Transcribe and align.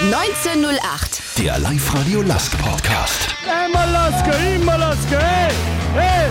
1908. 0.00 1.22
Der 1.38 1.58
Live-Radio 1.58 2.22
Lask 2.22 2.56
Podcast. 2.58 3.34
Einmal 3.44 3.90
Lasker, 3.90 4.54
immer 4.54 4.78
Lasker, 4.78 5.18
hey, 5.18 5.52
hey! 5.92 6.30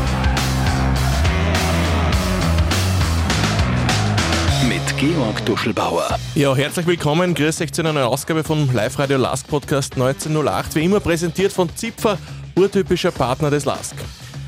Mit 4.69 4.97
Georg 4.97 5.45
Duschelbauer. 5.45 6.17
Ja, 6.33 6.55
herzlich 6.55 6.87
willkommen. 6.87 7.33
Grüß 7.33 7.59
euch 7.59 7.73
zu 7.73 7.81
einer 7.81 7.91
neuen 7.91 8.05
Ausgabe 8.05 8.45
vom 8.45 8.73
Live-Radio 8.73 9.17
Lask 9.17 9.45
Podcast 9.45 9.95
1908. 9.95 10.75
Wie 10.75 10.85
immer 10.85 11.01
präsentiert 11.01 11.51
von 11.51 11.69
Zipfer, 11.75 12.17
urtypischer 12.55 13.11
Partner 13.11 13.49
des 13.49 13.65
Lask. 13.65 13.97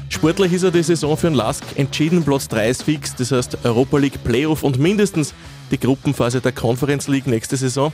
Sportlich 0.07 0.53
ist 0.53 0.63
ja 0.63 0.71
die 0.71 0.81
Saison 0.81 1.17
für 1.17 1.27
den 1.27 1.35
Lask 1.35 1.65
entschieden. 1.75 2.23
Platz 2.23 2.47
3 2.47 2.69
ist 2.69 2.83
fix, 2.83 3.15
das 3.15 3.33
heißt 3.33 3.57
Europa 3.65 3.97
League 3.97 4.23
Playoff 4.23 4.63
und 4.63 4.79
mindestens 4.79 5.33
die 5.71 5.79
Gruppenphase 5.79 6.39
der 6.39 6.53
Conference 6.53 7.09
League 7.09 7.27
nächste 7.27 7.57
Saison. 7.57 7.91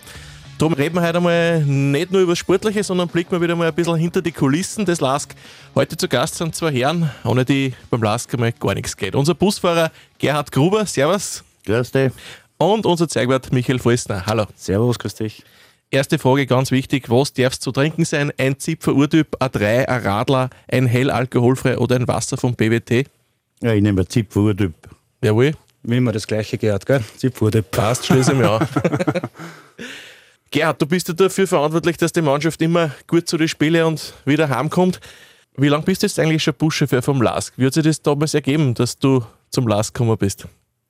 Darum 0.57 0.73
reden 0.73 0.95
wir 0.95 1.01
heute 1.01 1.17
einmal 1.17 1.65
nicht 1.65 2.13
nur 2.13 2.21
über 2.21 2.31
das 2.31 2.39
Sportliche, 2.39 2.81
sondern 2.81 3.09
blicken 3.09 3.31
wir 3.33 3.41
wieder 3.41 3.57
mal 3.57 3.67
ein 3.67 3.73
bisschen 3.75 3.97
hinter 3.97 4.21
die 4.21 4.31
Kulissen 4.31 4.85
des 4.85 5.01
LASK. 5.01 5.35
Heute 5.75 5.97
zu 5.97 6.07
Gast 6.07 6.35
sind 6.35 6.55
zwei 6.55 6.71
Herren, 6.71 7.11
ohne 7.25 7.43
die 7.43 7.73
beim 7.89 8.01
LASK 8.01 8.35
einmal 8.35 8.53
gar 8.53 8.73
nichts 8.73 8.95
geht. 8.95 9.15
Unser 9.15 9.35
Busfahrer 9.35 9.91
Gerhard 10.17 10.53
Gruber, 10.53 10.85
Servus. 10.85 11.43
Grüß 11.65 11.91
dich. 11.91 12.13
Und 12.57 12.85
unser 12.85 13.09
Zeugwart 13.09 13.51
Michael 13.51 13.79
Vollstner, 13.79 14.25
hallo. 14.25 14.45
Servus, 14.55 14.97
grüß 14.97 15.15
dich. 15.15 15.43
Erste 15.91 16.17
Frage, 16.19 16.47
ganz 16.47 16.71
wichtig, 16.71 17.09
was 17.09 17.33
darf 17.33 17.51
es 17.51 17.59
zu 17.59 17.73
trinken 17.73 18.05
sein? 18.05 18.31
Ein 18.37 18.57
Zipfer 18.57 18.93
Urtyp, 18.93 19.35
A3, 19.41 19.89
ein 19.89 20.01
Radler, 20.03 20.49
ein 20.71 20.87
hell 20.87 21.11
alkoholfrei 21.11 21.77
oder 21.77 21.97
ein 21.97 22.07
Wasser 22.07 22.37
vom 22.37 22.55
BWT? 22.55 23.07
Ja, 23.61 23.73
ich 23.73 23.81
nehme 23.81 24.07
Zipfurtyp. 24.07 24.73
Jawohl. 25.21 25.51
Wie 25.83 25.97
immer 25.97 26.13
das 26.13 26.25
gleiche 26.25 26.57
gehört, 26.57 26.85
gell? 26.85 27.03
Zipfurtyp. 27.17 27.69
Passt, 27.71 28.05
schließe 28.05 28.31
ich 28.31 28.37
mich 28.37 28.47
an. 28.47 28.65
Gerhard, 30.51 30.81
du 30.81 30.85
bist 30.85 31.07
ja 31.07 31.13
dafür 31.13 31.47
verantwortlich, 31.47 31.97
dass 31.97 32.13
die 32.13 32.21
Mannschaft 32.21 32.61
immer 32.61 32.91
gut 33.07 33.27
zu 33.27 33.37
den 33.37 33.47
Spielen 33.47 33.85
und 33.85 34.13
wieder 34.25 34.49
heimkommt. 34.49 34.99
Wie 35.57 35.67
lange 35.67 35.83
bist 35.83 36.03
du 36.03 36.07
jetzt 36.07 36.19
eigentlich 36.19 36.43
schon 36.43 36.53
Buschauffeur 36.53 37.01
vom 37.01 37.21
LASK? 37.21 37.53
Wie 37.57 37.65
hat 37.65 37.73
sich 37.73 37.83
das 37.83 38.01
damals 38.01 38.33
ergeben, 38.33 38.73
dass 38.73 38.97
du 38.97 39.23
zum 39.49 39.67
LASK 39.67 39.93
gekommen 39.93 40.17
bist? 40.17 40.47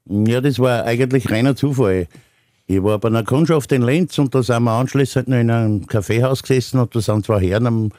Ja, 0.07 0.41
das 0.41 0.59
war 0.59 0.83
eigentlich 0.83 1.29
reiner 1.31 1.55
Zufall. 1.55 2.07
Ich 2.67 2.81
war 2.81 2.97
bei 2.97 3.09
einer 3.09 3.23
Kundschaft 3.23 3.71
in 3.71 3.83
Lenz 3.83 4.17
und 4.17 4.33
da 4.33 4.41
sind 4.41 4.63
wir 4.63 4.71
anschließend 4.71 5.27
noch 5.27 5.37
in 5.37 5.51
einem 5.51 5.85
Kaffeehaus 5.85 6.41
gesessen 6.41 6.79
und 6.79 6.95
da 6.95 7.01
sind 7.01 7.25
zwei 7.25 7.39
Herren 7.39 7.67
am 7.67 7.91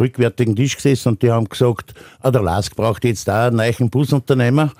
rückwärtigen 0.00 0.56
Tisch 0.56 0.76
gesessen 0.76 1.10
und 1.10 1.22
die 1.22 1.30
haben 1.30 1.48
gesagt, 1.48 1.94
ah, 2.20 2.30
der 2.30 2.42
Lask 2.42 2.74
braucht 2.74 3.04
jetzt 3.04 3.28
da 3.28 3.48
einen 3.48 3.56
neuen 3.56 3.90
Busunternehmer. 3.90 4.72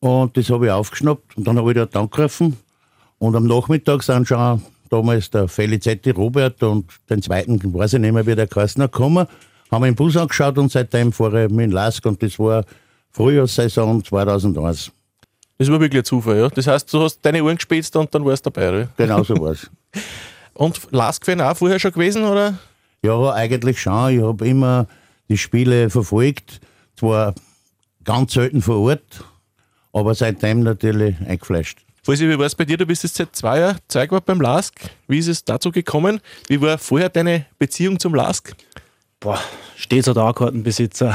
Und 0.00 0.36
das 0.36 0.50
habe 0.50 0.66
ich 0.66 0.72
aufgeschnappt 0.72 1.36
und 1.36 1.46
dann 1.46 1.58
habe 1.58 1.70
ich 1.70 1.76
dort 1.76 1.96
angerufen. 1.96 2.56
Und 3.18 3.34
am 3.34 3.46
Nachmittag 3.46 4.04
sind 4.04 4.28
schon 4.28 4.62
damals 4.88 5.30
der 5.30 5.48
Felicetti 5.48 6.10
Robert 6.10 6.62
und 6.62 6.86
den 7.08 7.22
zweiten, 7.22 7.60
weiß 7.74 7.94
ich 7.94 8.00
nicht 8.00 8.12
mehr, 8.12 8.26
wie 8.26 8.34
der 8.34 8.46
geheißen 8.46 8.82
hat, 8.82 8.92
gekommen, 8.92 9.26
haben 9.70 9.84
den 9.84 9.94
Bus 9.94 10.16
angeschaut 10.16 10.58
und 10.58 10.70
seitdem 10.72 11.12
fahre 11.12 11.44
ich 11.44 11.50
mit 11.50 11.66
dem 11.66 11.72
Lask 11.72 12.04
und 12.06 12.22
das 12.22 12.38
war 12.38 12.64
Frühjahrssaison 13.10 14.04
2001. 14.04 14.92
Das 15.58 15.70
war 15.70 15.80
wirklich 15.80 16.02
ein 16.02 16.04
Zufall, 16.04 16.38
ja? 16.38 16.48
Das 16.48 16.66
heißt, 16.66 16.92
du 16.92 17.02
hast 17.02 17.20
deine 17.22 17.42
Uhren 17.42 17.56
gespitzt 17.56 17.96
und 17.96 18.14
dann 18.14 18.24
warst 18.24 18.46
du 18.46 18.50
dabei, 18.50 18.68
oder? 18.68 18.88
Genau 18.96 19.24
so 19.24 19.36
war's. 19.40 19.68
Und 20.54 20.88
LASK-Fan 20.90 21.40
auch 21.40 21.56
vorher 21.56 21.78
schon 21.78 21.92
gewesen, 21.92 22.24
oder? 22.24 22.58
Ja, 23.04 23.32
eigentlich 23.32 23.80
schon. 23.80 24.16
Ich 24.16 24.22
habe 24.22 24.48
immer 24.48 24.88
die 25.28 25.38
Spiele 25.38 25.88
verfolgt. 25.88 26.60
Zwar 26.96 27.34
ganz 28.02 28.32
selten 28.32 28.60
vor 28.60 28.78
Ort, 28.78 29.24
aber 29.92 30.16
seitdem 30.16 30.64
natürlich 30.64 31.14
eingefleischt. 31.20 31.84
Falls 32.08 32.20
wie 32.20 32.38
war 32.38 32.46
es 32.46 32.54
bei 32.54 32.64
dir? 32.64 32.78
Du 32.78 32.86
bist 32.86 33.02
jetzt 33.02 33.16
seit 33.16 33.36
zwei 33.36 33.60
Jahren 33.60 33.76
Zeugwart 33.86 34.24
beim 34.24 34.40
LASK. 34.40 34.72
Wie 35.08 35.18
ist 35.18 35.28
es 35.28 35.44
dazu 35.44 35.70
gekommen? 35.70 36.20
Wie 36.46 36.58
war 36.58 36.78
vorher 36.78 37.10
deine 37.10 37.44
Beziehung 37.58 38.00
zum 38.00 38.14
LASK? 38.14 38.54
Boah, 39.20 39.38
stets 39.76 40.08
ein 40.08 40.16
A-Kartenbesitzer. 40.16 41.14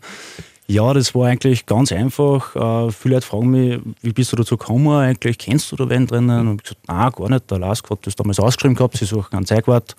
ja, 0.66 0.94
das 0.94 1.14
war 1.14 1.26
eigentlich 1.26 1.66
ganz 1.66 1.92
einfach. 1.92 2.56
Äh, 2.56 2.90
viele 2.90 3.16
Leute 3.16 3.26
fragen 3.26 3.50
mich, 3.50 3.80
wie 4.00 4.12
bist 4.14 4.32
du 4.32 4.36
dazu 4.36 4.56
gekommen 4.56 4.88
eigentlich? 4.96 5.36
Kennst 5.36 5.70
du 5.70 5.76
da 5.76 5.90
wen 5.90 6.06
drinnen? 6.06 6.48
Und 6.48 6.62
ich 6.62 6.70
gesagt, 6.70 6.88
nein, 6.88 7.12
gar 7.12 7.28
nicht. 7.28 7.50
Der 7.50 7.58
LASK 7.58 7.90
hat 7.90 8.06
das 8.06 8.16
damals 8.16 8.40
ausgeschrieben 8.40 8.76
gehabt, 8.76 8.96
sie 8.96 9.04
suchen 9.04 9.36
einen 9.36 9.44
Zeugwart. 9.44 9.94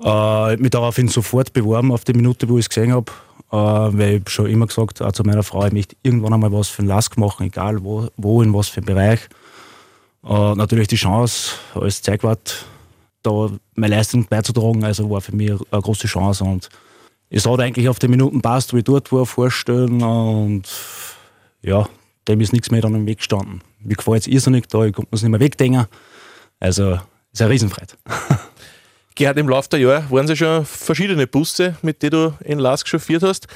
Äh, 0.00 0.56
mich 0.58 0.70
daraufhin 0.70 1.08
sofort 1.08 1.52
beworben 1.52 1.90
auf 1.90 2.04
die 2.04 2.12
Minute, 2.12 2.48
wo 2.48 2.56
ich 2.56 2.66
es 2.66 2.68
gesehen 2.68 2.92
habe. 2.92 3.10
Äh, 3.50 3.56
weil 3.56 4.22
ich 4.24 4.28
schon 4.28 4.46
immer 4.46 4.66
gesagt 4.66 5.00
habe 5.00 5.12
zu 5.12 5.22
meiner 5.24 5.42
Frau, 5.42 5.64
ich 5.66 5.72
möchte 5.72 5.96
irgendwann 6.02 6.34
einmal 6.34 6.52
was 6.52 6.68
für 6.68 6.82
den 6.82 6.88
LASK 6.88 7.16
machen, 7.16 7.46
egal 7.46 7.82
wo, 7.82 8.08
wo 8.16 8.42
in 8.42 8.52
was 8.52 8.68
für 8.68 8.78
einem 8.78 8.86
Bereich. 8.86 9.20
Äh, 10.24 10.54
natürlich 10.54 10.88
die 10.88 10.96
Chance 10.96 11.52
als 11.74 12.02
Zeugwart 12.02 12.66
da 13.22 13.50
meine 13.74 13.96
Leistung 13.96 14.26
beizutragen, 14.26 14.84
also 14.84 15.10
war 15.10 15.20
für 15.20 15.34
mich 15.34 15.50
eine 15.50 15.82
große 15.82 16.06
Chance 16.06 16.44
und 16.44 16.68
es 17.30 17.46
hat 17.46 17.60
eigentlich 17.60 17.88
auf 17.88 17.98
die 17.98 18.08
Minuten 18.08 18.40
passt, 18.40 18.72
wie 18.72 18.78
ich 18.78 18.84
dort 18.84 19.10
war, 19.12 19.26
vorstellen 19.26 20.02
und 20.02 20.64
ja, 21.62 21.88
dem 22.26 22.40
ist 22.40 22.52
nichts 22.52 22.70
mehr 22.70 22.80
dann 22.80 22.94
im 22.94 23.06
Weg 23.06 23.18
gestanden. 23.18 23.62
Mir 23.80 23.96
gefällt 23.96 24.22
es 24.22 24.26
irrsinnig 24.26 24.68
da, 24.68 24.84
ich 24.84 24.94
konnte 24.94 25.14
es 25.14 25.22
nicht 25.22 25.30
mehr 25.30 25.40
wegdenken. 25.40 25.86
Also, 26.60 26.98
ist 27.32 27.42
eine 27.42 27.50
Riesenfreude. 27.50 27.94
Gerhard, 29.18 29.36
im 29.36 29.48
Laufe 29.48 29.68
der 29.70 29.80
Jahre 29.80 30.10
waren 30.10 30.26
es 30.26 30.30
ja 30.30 30.36
schon 30.36 30.64
verschiedene 30.64 31.26
Busse, 31.26 31.74
mit 31.82 32.04
denen 32.04 32.12
du 32.12 32.34
in 32.44 32.60
LASK 32.60 32.86
chauffiert 32.86 33.24
hast. 33.24 33.48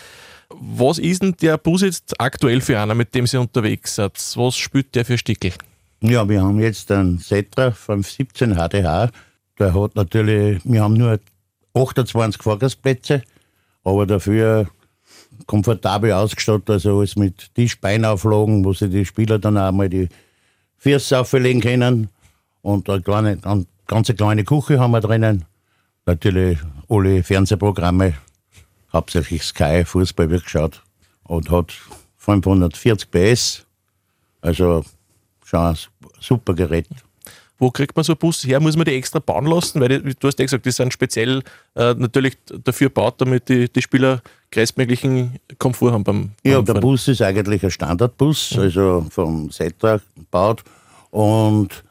Was 0.50 0.99
ist 0.99 1.23
denn 1.23 1.37
der 1.41 1.56
Bus 1.56 1.83
jetzt 1.83 2.21
aktuell 2.21 2.61
für 2.61 2.81
einer, 2.81 2.97
mit 2.97 3.15
dem 3.15 3.28
Sie 3.28 3.37
unterwegs 3.37 3.95
seid? 3.95 4.15
Was 4.34 4.56
spielt 4.56 4.93
der 4.97 5.05
für 5.05 5.17
Stickel? 5.17 5.53
Ja, 6.00 6.28
wir 6.28 6.43
haben 6.43 6.59
jetzt 6.59 6.91
einen 6.91 7.19
Setra 7.19 7.71
517 7.71 8.56
HDH. 8.56 9.12
Der 9.61 9.73
hat 9.73 9.95
natürlich, 9.95 10.61
wir 10.65 10.83
haben 10.83 10.95
nur 10.95 11.21
28 11.75 12.43
Fahrgastplätze, 12.43 13.23
aber 13.84 14.05
dafür 14.05 14.67
komfortabel 15.47 16.11
ausgestattet, 16.11 16.71
also 16.71 16.99
alles 16.99 17.15
mit 17.15 17.55
Tischbeinauflagen, 17.55 18.65
wo 18.65 18.73
sich 18.73 18.91
die 18.91 19.05
Spieler 19.05 19.39
dann 19.39 19.56
auch 19.56 19.71
mal 19.71 19.89
die 19.89 20.09
Füße 20.79 21.21
auflegen 21.21 21.61
können. 21.61 22.09
Und 22.62 22.91
eine 22.91 23.00
kleine, 23.00 23.39
eine 23.43 23.67
ganz 23.87 24.12
kleine 24.12 24.43
Küche 24.43 24.81
haben 24.81 24.91
wir 24.91 25.00
drinnen. 25.00 25.44
Natürlich 26.07 26.59
alle 26.89 27.23
Fernsehprogramme, 27.23 28.15
hauptsächlich 28.93 29.43
Sky, 29.45 29.85
Fußball 29.85 30.31
wird 30.31 30.45
geschaut 30.45 30.83
und 31.25 31.51
hat 31.51 31.73
540 32.17 33.11
PS. 33.11 33.67
Also 34.41 34.85
schon 35.45 35.61
ein 35.61 35.77
super 36.21 36.55
Gerät. 36.55 36.89
Wo 37.59 37.71
kriegt 37.71 37.95
man 37.95 38.03
so 38.03 38.15
einen 38.15 38.19
Bus 38.19 38.45
her? 38.45 38.59
Muss 38.59 38.77
man 38.77 38.87
die 38.87 38.95
extra 38.95 39.21
bauen 39.21 39.47
lassen? 39.47 39.81
Weil 39.81 40.01
die, 40.01 40.15
du 40.19 40.27
hast 40.27 40.37
ja 40.41 40.45
gesagt, 40.45 40.67
die 40.67 40.73
sind 40.73 40.93
speziell 40.93 41.45
äh, 41.77 41.95
natürlich 41.95 42.37
dafür 42.45 42.89
gebaut, 42.89 43.15
damit 43.19 43.49
die, 43.49 43.73
die 43.73 43.83
Spieler 43.83 44.21
größtmöglichen 44.51 45.39
Komfort 45.61 45.93
haben 45.93 46.03
beim, 46.03 46.33
beim 46.43 46.53
Ja, 46.53 46.61
der 46.61 46.75
Fahren. 46.75 46.83
Bus 46.83 47.07
ist 47.07 47.23
eigentlich 47.23 47.62
ein 47.62 47.71
Standardbus, 47.71 48.59
also 48.59 49.07
vom 49.11 49.53
Setra 49.53 50.01
gebaut. 50.17 50.65
Und 51.12 51.85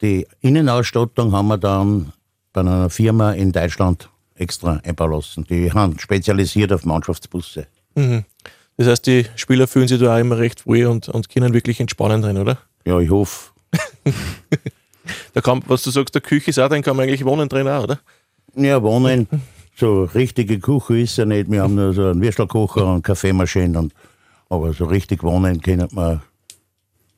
die 0.00 0.26
Innenausstattung 0.40 1.32
haben 1.32 1.48
wir 1.48 1.58
dann 1.58 2.14
bei 2.52 2.60
einer 2.60 2.90
Firma 2.90 3.32
in 3.32 3.52
Deutschland 3.52 4.08
extra 4.34 4.80
einbauen 4.84 5.12
lassen. 5.12 5.44
Die 5.48 5.72
haben 5.72 5.98
spezialisiert 5.98 6.72
auf 6.72 6.84
Mannschaftsbusse. 6.84 7.66
Das 8.76 8.86
heißt, 8.86 9.06
die 9.06 9.26
Spieler 9.36 9.66
fühlen 9.66 9.88
sich 9.88 10.00
da 10.00 10.14
auch 10.14 10.20
immer 10.20 10.38
recht 10.38 10.66
wohl 10.66 10.86
und, 10.86 11.08
und 11.08 11.28
können 11.28 11.54
wirklich 11.54 11.80
entspannen 11.80 12.22
drin, 12.22 12.38
oder? 12.38 12.58
Ja, 12.84 12.98
ich 12.98 13.10
hoffe. 13.10 13.50
Da 15.34 15.40
kann, 15.40 15.62
was 15.66 15.82
du 15.82 15.90
sagst, 15.90 16.14
der 16.14 16.22
Küche 16.22 16.50
ist 16.50 16.58
auch 16.58 16.68
drin, 16.68 16.82
kann 16.82 16.96
man 16.96 17.08
eigentlich 17.08 17.24
wohnen 17.24 17.48
drin 17.48 17.66
auch, 17.68 17.84
oder? 17.84 17.98
Ja, 18.54 18.82
wohnen, 18.82 19.26
so 19.76 20.04
richtige 20.04 20.60
Küche 20.60 21.00
ist 21.00 21.16
ja 21.16 21.24
nicht. 21.24 21.50
Wir 21.50 21.62
haben 21.62 21.74
nur 21.74 21.92
so 21.92 22.06
einen 22.06 22.20
Würstelkocher 22.20 22.94
und 22.94 23.02
Kaffeemaschine. 23.02 23.78
Und, 23.78 23.94
aber 24.48 24.72
so 24.72 24.84
richtig 24.84 25.22
wohnen 25.22 25.60
können 25.60 25.88
wir 25.90 26.22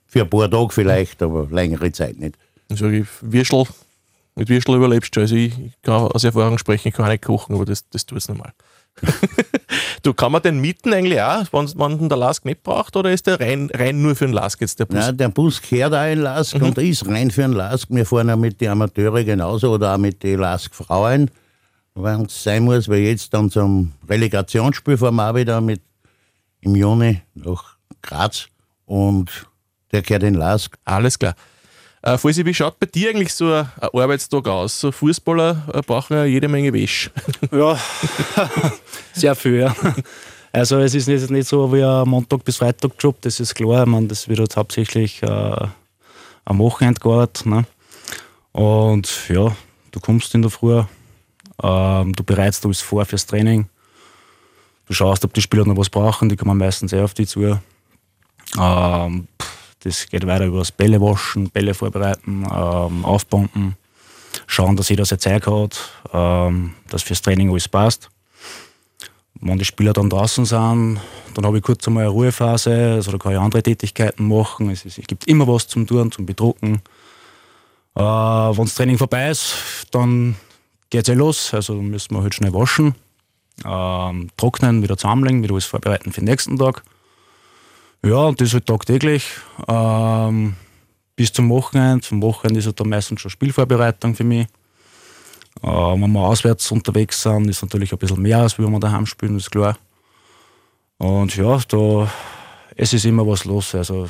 für 0.06 0.22
ein 0.22 0.30
paar 0.30 0.50
Tage 0.50 0.70
vielleicht, 0.70 1.22
aber 1.22 1.48
längere 1.50 1.90
Zeit 1.92 2.18
nicht. 2.18 2.36
Also 2.70 2.88
ich, 2.88 3.06
Würstel, 3.20 3.66
mit 4.34 4.48
Würstel 4.48 4.76
überlebst 4.76 5.14
du. 5.16 5.20
Also 5.20 5.36
ich 5.36 5.52
kann 5.82 6.08
aus 6.08 6.24
Erfahrung 6.24 6.58
sprechen, 6.58 6.88
ich 6.88 6.94
kann 6.94 7.06
auch 7.06 7.10
nicht 7.10 7.24
kochen, 7.24 7.54
aber 7.54 7.64
das, 7.64 7.88
das 7.88 8.06
tut 8.06 8.18
es 8.18 8.28
normal. 8.28 8.52
du, 10.02 10.14
kann 10.14 10.30
man 10.30 10.42
den 10.42 10.60
mieten 10.60 10.92
eigentlich 10.92 11.20
auch, 11.20 11.44
wenn 11.52 11.68
man 11.76 12.08
den 12.08 12.18
Lask 12.18 12.44
nicht 12.44 12.62
braucht, 12.62 12.94
oder 12.96 13.12
ist 13.12 13.26
der 13.26 13.40
rein, 13.40 13.68
rein 13.74 14.00
nur 14.00 14.14
für 14.14 14.26
den 14.26 14.34
Lask 14.34 14.60
jetzt 14.60 14.78
der 14.78 14.86
Bus? 14.86 14.98
Nein, 14.98 15.16
der 15.16 15.28
Bus 15.30 15.60
gehört 15.60 15.94
auch 15.94 16.12
in 16.12 16.20
Lask 16.20 16.54
und 16.54 16.78
ist 16.78 17.06
rein 17.08 17.30
für 17.30 17.44
einen 17.44 17.54
Lask. 17.54 17.88
Wir 17.90 18.06
fahren 18.06 18.30
auch 18.30 18.36
mit 18.36 18.60
den 18.60 18.70
Amateure 18.70 19.24
genauso 19.24 19.72
oder 19.72 19.94
auch 19.94 19.98
mit 19.98 20.22
den 20.22 20.38
Lask-Frauen, 20.38 21.30
wenn 21.94 22.22
es 22.22 22.42
sein 22.42 22.64
muss, 22.64 22.88
weil 22.88 23.00
jetzt 23.00 23.34
dann 23.34 23.50
zum 23.50 23.92
Relegationsspiel 24.08 24.96
fahren 24.96 25.16
wir 25.16 25.30
auch 25.30 25.34
wieder 25.34 25.60
mit 25.60 25.82
im 26.60 26.76
Juni 26.76 27.20
nach 27.34 27.76
Graz 28.00 28.46
und 28.86 29.30
der 29.92 30.02
gehört 30.02 30.22
in 30.22 30.34
Lask. 30.34 30.76
Alles 30.84 31.18
klar. 31.18 31.34
Äh, 32.04 32.18
Falsi, 32.18 32.44
wie 32.44 32.54
schaut 32.54 32.78
bei 32.78 32.86
dir 32.86 33.10
eigentlich 33.10 33.32
so 33.32 33.52
ein, 33.52 33.68
Arbeitstag 33.80 34.46
aus? 34.46 34.78
So 34.78 34.92
Fußballer 34.92 35.68
äh, 35.72 35.82
brauchen 35.82 36.14
ja 36.14 36.24
jede 36.24 36.48
Menge 36.48 36.72
Wäsche. 36.72 37.10
Ja, 37.50 37.78
sehr 39.12 39.34
viel, 39.34 39.60
ja. 39.60 39.74
Also 40.52 40.78
es 40.78 40.94
ist 40.94 41.08
nicht, 41.08 41.30
nicht 41.30 41.48
so 41.48 41.72
wie 41.72 41.82
ein 41.82 42.08
Montag 42.08 42.44
bis 42.44 42.58
Freitag 42.58 42.92
Job, 42.98 43.16
das 43.22 43.40
ist 43.40 43.54
klar. 43.54 43.84
Ich 43.84 43.88
meine, 43.88 44.06
das 44.06 44.28
wird 44.28 44.38
jetzt 44.38 44.56
hauptsächlich 44.56 45.22
äh, 45.22 45.66
am 46.44 46.58
Wochenende 46.58 47.00
gearbeitet. 47.00 47.46
Ne? 47.46 47.64
Und 48.52 49.28
ja, 49.28 49.56
Du 49.94 50.00
kommst 50.00 50.34
in 50.34 50.42
der 50.42 50.50
Früh, 50.50 50.82
ähm, 51.62 52.12
du 52.14 52.24
bereitest 52.24 52.64
alles 52.64 52.80
vor 52.80 53.04
fürs 53.04 53.26
Training. 53.26 53.68
Du 54.88 54.92
schaust, 54.92 55.24
ob 55.24 55.32
die 55.34 55.40
Spieler 55.40 55.64
noch 55.64 55.76
was 55.76 55.88
brauchen, 55.88 56.28
die 56.28 56.34
kommen 56.34 56.58
meistens 56.58 56.90
sehr 56.90 57.04
auf 57.04 57.14
dich 57.14 57.28
zu. 57.28 57.60
Ähm, 58.58 59.28
das 59.84 60.08
geht 60.08 60.26
weiter 60.26 60.46
über 60.46 60.58
das 60.58 60.72
Bälle 60.72 61.00
waschen, 61.00 61.50
Bälle 61.50 61.74
vorbereiten, 61.74 62.44
ähm, 62.44 63.04
aufpumpen, 63.04 63.76
schauen, 64.46 64.76
dass 64.76 64.88
jeder 64.88 65.04
seine 65.04 65.20
Zeit 65.20 65.46
hat, 65.46 65.78
ähm, 66.12 66.74
dass 66.88 67.02
fürs 67.02 67.22
Training 67.22 67.50
alles 67.50 67.68
passt. 67.68 68.08
Wenn 69.40 69.58
die 69.58 69.64
Spieler 69.64 69.92
dann 69.92 70.08
draußen 70.08 70.46
sind, 70.46 71.00
dann 71.34 71.46
habe 71.46 71.58
ich 71.58 71.62
kurz 71.62 71.86
einmal 71.86 72.04
eine 72.04 72.12
Ruhephase, 72.12 72.94
also 72.94 73.12
da 73.12 73.18
kann 73.18 73.32
ich 73.32 73.38
andere 73.38 73.62
Tätigkeiten 73.62 74.28
machen. 74.28 74.70
Es, 74.70 74.84
ist, 74.84 74.98
es 74.98 75.06
gibt 75.06 75.26
immer 75.26 75.46
was 75.46 75.66
zum 75.66 75.86
Tun, 75.86 76.10
zum 76.10 76.24
Bedrucken. 76.24 76.80
Äh, 77.94 78.00
Wenn 78.00 78.64
das 78.64 78.74
Training 78.74 78.96
vorbei 78.96 79.30
ist, 79.30 79.54
dann 79.90 80.36
geht 80.88 81.02
es 81.02 81.08
ja 81.08 81.14
los. 81.14 81.52
Also 81.52 81.74
müssen 81.74 82.14
wir 82.14 82.22
halt 82.22 82.34
schnell 82.34 82.54
waschen, 82.54 82.94
ähm, 83.64 84.30
trocknen, 84.36 84.82
wieder 84.82 84.96
zusammenlegen, 84.96 85.42
wieder 85.42 85.52
alles 85.52 85.66
vorbereiten 85.66 86.12
für 86.12 86.20
den 86.20 86.28
nächsten 86.28 86.58
Tag. 86.58 86.82
Ja, 88.04 88.16
und 88.16 88.38
das 88.38 88.52
halt 88.52 88.66
tagtäglich. 88.66 89.24
Ähm, 89.66 90.54
bis 91.16 91.32
zum 91.32 91.48
Wochenende. 91.48 92.06
Zum 92.06 92.20
Wochenende 92.20 92.58
ist 92.58 92.66
halt 92.66 92.78
dann 92.78 92.90
meistens 92.90 93.22
schon 93.22 93.30
Spielvorbereitung 93.30 94.14
für 94.14 94.24
mich. 94.24 94.46
Äh, 95.62 95.66
wenn 95.66 96.12
wir 96.12 96.20
auswärts 96.20 96.70
unterwegs 96.70 97.22
sind, 97.22 97.48
ist 97.48 97.62
natürlich 97.62 97.92
ein 97.92 97.98
bisschen 97.98 98.20
mehr, 98.20 98.40
als 98.40 98.58
wenn 98.58 98.70
wir 98.70 98.78
daheim 98.78 99.06
spielen, 99.06 99.36
ist 99.36 99.50
klar. 99.50 99.78
Und 100.98 101.34
ja, 101.34 101.58
da, 101.66 102.12
es 102.76 102.92
ist 102.92 103.06
immer 103.06 103.26
was 103.26 103.46
los. 103.46 103.74
Also 103.74 104.06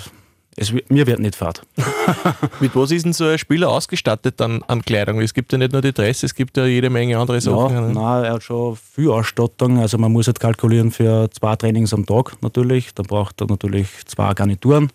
es, 0.57 0.73
mir 0.89 1.07
wird 1.07 1.19
nicht 1.19 1.35
fad. 1.35 1.63
Mit 2.61 2.77
was 2.77 2.91
ist 2.91 3.05
denn 3.05 3.13
so 3.13 3.25
ein 3.25 3.39
Spieler 3.39 3.71
ausgestattet 3.71 4.39
dann 4.39 4.63
an 4.65 4.83
Kleidung? 4.83 5.21
Es 5.21 5.35
gibt 5.35 5.53
ja 5.53 5.59
nicht 5.59 5.73
nur 5.73 5.83
die 5.83 5.93
Dress, 5.93 6.23
es 6.23 6.35
gibt 6.35 6.57
ja 6.57 6.65
jede 6.65 6.91
Menge 6.91 7.19
andere 7.19 7.41
Sachen. 7.41 7.75
Ja, 7.75 7.81
nein, 7.81 8.25
er 8.25 8.33
hat 8.35 8.43
schon 8.43 8.77
viel 8.77 9.11
Ausstattung. 9.11 9.79
Also 9.79 9.99
man 9.99 10.13
muss 10.13 10.27
halt 10.27 10.39
kalkulieren 10.39 10.91
für 10.91 11.29
zwei 11.31 11.57
Trainings 11.57 11.93
am 11.93 12.07
Tag 12.07 12.37
natürlich. 12.43 12.95
Dann 12.95 13.07
braucht 13.07 13.41
er 13.41 13.49
natürlich 13.49 13.89
zwei 14.07 14.33
Garnituren. 14.35 14.91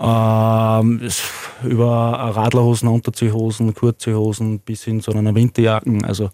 Ähm, 0.00 1.08
über 1.62 1.86
Radlerhosen, 1.88 2.88
Unterziehhosen, 2.88 3.74
Kurzziehhosen 3.74 4.60
bis 4.60 4.82
hin 4.84 5.00
zu 5.00 5.12
einer 5.12 5.34
Winterjacken. 5.34 6.04
Also 6.04 6.30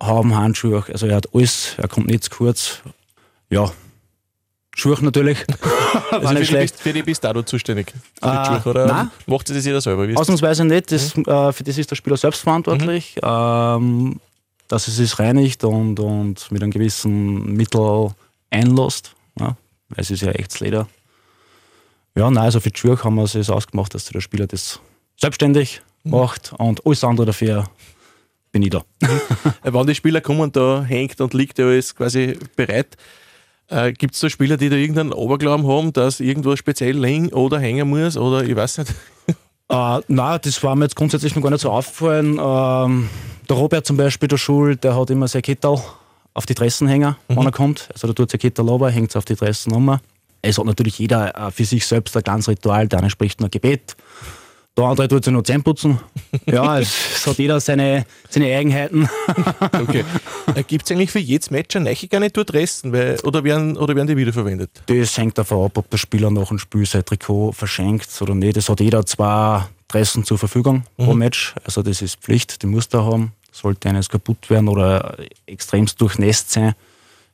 haben 0.00 0.36
Handschuhe. 0.36 0.84
Also 0.92 1.06
er 1.06 1.16
hat 1.16 1.34
alles, 1.34 1.74
er 1.78 1.88
kommt 1.88 2.08
nicht 2.08 2.24
zu 2.24 2.30
kurz. 2.30 2.82
Ja, 3.48 3.70
Schuhe 4.76 4.98
natürlich. 5.00 5.38
also 6.10 6.28
für, 6.28 6.44
die 6.44 6.52
bist, 6.52 6.80
für 6.80 6.92
die 6.92 7.02
bist 7.02 7.24
du 7.24 7.42
zuständig? 7.42 7.94
Für 8.20 8.30
die 8.30 8.60
Schuhe, 8.62 8.70
oder 8.70 8.86
nein. 8.86 9.10
macht 9.24 9.48
das 9.48 9.64
jeder 9.64 9.80
selber? 9.80 10.06
Ausnahmsweise 10.20 10.66
nicht. 10.66 10.92
Das, 10.92 11.16
mhm. 11.16 11.24
äh, 11.24 11.52
für 11.52 11.64
das 11.64 11.78
ist 11.78 11.90
der 11.90 11.96
Spieler 11.96 12.18
selbst 12.18 12.42
verantwortlich. 12.42 13.16
Mhm. 13.16 13.28
Ähm, 13.28 14.20
dass 14.68 14.86
es 14.86 14.96
sich 14.96 15.18
reinigt 15.18 15.64
und, 15.64 15.98
und 15.98 16.52
mit 16.52 16.62
einem 16.62 16.72
gewissen 16.72 17.54
Mittel 17.54 18.10
einlässt. 18.50 19.14
Ja, 19.38 19.56
weil 19.88 20.00
es 20.00 20.10
ist 20.10 20.20
ja 20.20 20.32
echtes 20.32 20.60
Leder. 20.60 20.86
Ja, 22.14 22.30
nein, 22.30 22.44
also 22.44 22.60
für 22.60 22.70
die 22.70 22.78
Schuhe 22.78 23.02
haben 23.02 23.14
wir 23.14 23.24
es 23.24 23.48
ausgemacht, 23.48 23.94
dass 23.94 24.04
der 24.04 24.20
Spieler 24.20 24.46
das 24.46 24.80
selbstständig 25.16 25.80
mhm. 26.04 26.10
macht 26.10 26.52
und 26.58 26.84
alles 26.84 27.02
andere 27.02 27.26
dafür 27.26 27.64
bin 28.52 28.60
ich 28.60 28.70
da. 28.70 28.84
Mhm. 29.00 29.20
Wenn 29.62 29.86
die 29.86 29.94
Spieler 29.94 30.20
kommen, 30.20 30.52
da 30.52 30.82
hängt 30.82 31.18
und 31.22 31.32
liegt 31.32 31.58
ja 31.58 31.64
alles 31.64 31.94
quasi 31.94 32.38
bereit. 32.56 32.96
Äh, 33.68 33.92
Gibt 33.92 34.14
es 34.14 34.20
da 34.20 34.30
Spieler, 34.30 34.56
die 34.56 34.68
da 34.68 34.76
irgendeinen 34.76 35.12
Oberglauben 35.12 35.66
haben, 35.66 35.92
dass 35.92 36.20
irgendwas 36.20 36.58
speziell 36.58 36.96
liegen 36.96 37.32
oder 37.32 37.58
hängen 37.58 37.88
muss 37.88 38.16
oder 38.16 38.44
ich 38.44 38.56
weiß 38.56 38.78
nicht? 38.78 38.94
Äh, 39.68 40.00
nein, 40.06 40.38
das 40.42 40.62
war 40.62 40.76
mir 40.76 40.84
jetzt 40.84 40.94
grundsätzlich 40.94 41.34
noch 41.34 41.42
gar 41.42 41.50
nicht 41.50 41.62
so 41.62 41.72
aufgefallen. 41.72 42.38
Ähm, 42.40 43.08
der 43.48 43.56
Robert 43.56 43.84
zum 43.84 43.96
Beispiel, 43.96 44.28
der 44.28 44.36
Schul, 44.36 44.76
der 44.76 44.96
hat 44.96 45.10
immer 45.10 45.26
sein 45.26 45.42
Kittel 45.42 45.76
auf 46.34 46.46
die 46.46 46.54
Dressen 46.54 46.86
hängen, 46.86 47.16
mhm. 47.26 47.36
wenn 47.36 47.46
er 47.46 47.50
kommt. 47.50 47.88
Also 47.92 48.06
da 48.06 48.12
tut 48.12 48.30
sein 48.30 48.38
Kittel 48.38 48.64
runter, 48.68 48.90
hängt 48.90 49.10
es 49.10 49.16
auf 49.16 49.24
die 49.24 49.34
Dressen 49.34 49.72
um. 49.72 49.98
Es 50.40 50.58
hat 50.58 50.66
natürlich 50.66 51.00
jeder 51.00 51.34
äh, 51.36 51.50
für 51.50 51.64
sich 51.64 51.84
selbst 51.84 52.16
ein 52.16 52.22
kleines 52.22 52.48
Ritual. 52.48 52.86
Der 52.86 53.00
eine 53.00 53.10
spricht 53.10 53.40
nur 53.40 53.48
Gebet, 53.48 53.96
der 54.76 54.84
andere 54.84 55.08
tut 55.08 55.24
sich 55.24 55.32
noch 55.32 55.42
putzen. 55.64 55.98
Ja, 56.44 56.78
es, 56.80 57.26
hat 57.26 57.38
jeder 57.38 57.60
seine, 57.60 58.04
seine 58.28 58.54
Eigenheiten. 58.54 59.08
okay. 59.72 60.04
Äh, 60.54 60.62
Gibt 60.64 60.84
es 60.84 60.90
eigentlich 60.90 61.10
für 61.10 61.18
jedes 61.18 61.50
Match 61.50 61.74
eine 61.76 61.86
neue 61.86 62.08
Garniturdressen? 62.08 62.90
Oder 63.24 63.42
werden, 63.42 63.76
oder 63.78 63.96
werden 63.96 64.06
die 64.06 64.16
wiederverwendet? 64.16 64.70
Das 64.86 65.16
hängt 65.16 65.38
davon 65.38 65.64
ab, 65.64 65.78
ob 65.78 65.88
der 65.88 65.96
Spieler 65.96 66.30
nach 66.30 66.48
dem 66.48 66.58
Spiel 66.58 66.84
sein 66.84 67.04
Trikot 67.04 67.52
verschenkt 67.52 68.10
oder 68.20 68.34
nicht. 68.34 68.56
Es 68.56 68.68
hat 68.68 68.80
jeder 68.80 69.06
zwei 69.06 69.64
Dressen 69.88 70.24
zur 70.24 70.38
Verfügung 70.38 70.84
mhm. 70.98 71.04
pro 71.04 71.14
Match. 71.14 71.54
Also 71.64 71.82
das 71.82 72.02
ist 72.02 72.20
Pflicht, 72.20 72.62
die 72.62 72.66
muss 72.66 72.88
er 72.92 73.04
haben. 73.04 73.32
Sollte 73.52 73.88
eines 73.88 74.10
kaputt 74.10 74.50
werden 74.50 74.68
oder 74.68 75.16
extremst 75.46 75.98
durchnässt 76.00 76.50
sein, 76.50 76.74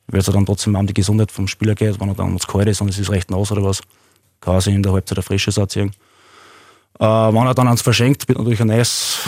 weil 0.07 0.21
es 0.21 0.27
dann 0.27 0.45
trotzdem 0.45 0.75
um 0.75 0.87
die 0.87 0.93
Gesundheit 0.93 1.31
vom 1.31 1.49
Spieler 1.49 1.75
geht, 1.75 1.99
wenn 1.99 2.07
er 2.07 2.15
dann 2.15 2.31
ins 2.31 2.47
Kalt 2.47 2.69
ist 2.69 2.79
und 2.79 2.89
es 2.89 2.97
ist 2.97 3.09
recht 3.09 3.29
nass 3.29 3.51
oder 3.51 3.63
was, 3.63 3.81
kann 4.39 4.55
er 4.55 4.61
sich 4.61 4.73
in 4.73 4.83
der 4.83 4.93
Halbzeit 4.93 5.17
ein 5.17 5.23
frisches 5.23 5.57
anziehen. 5.57 5.91
Äh, 6.99 7.05
wenn 7.05 7.47
er 7.47 7.53
dann 7.53 7.67
ans 7.67 7.81
verschenkt, 7.81 8.27
wird 8.27 8.37
natürlich 8.37 8.61
ein 8.61 8.67
neues 8.67 9.19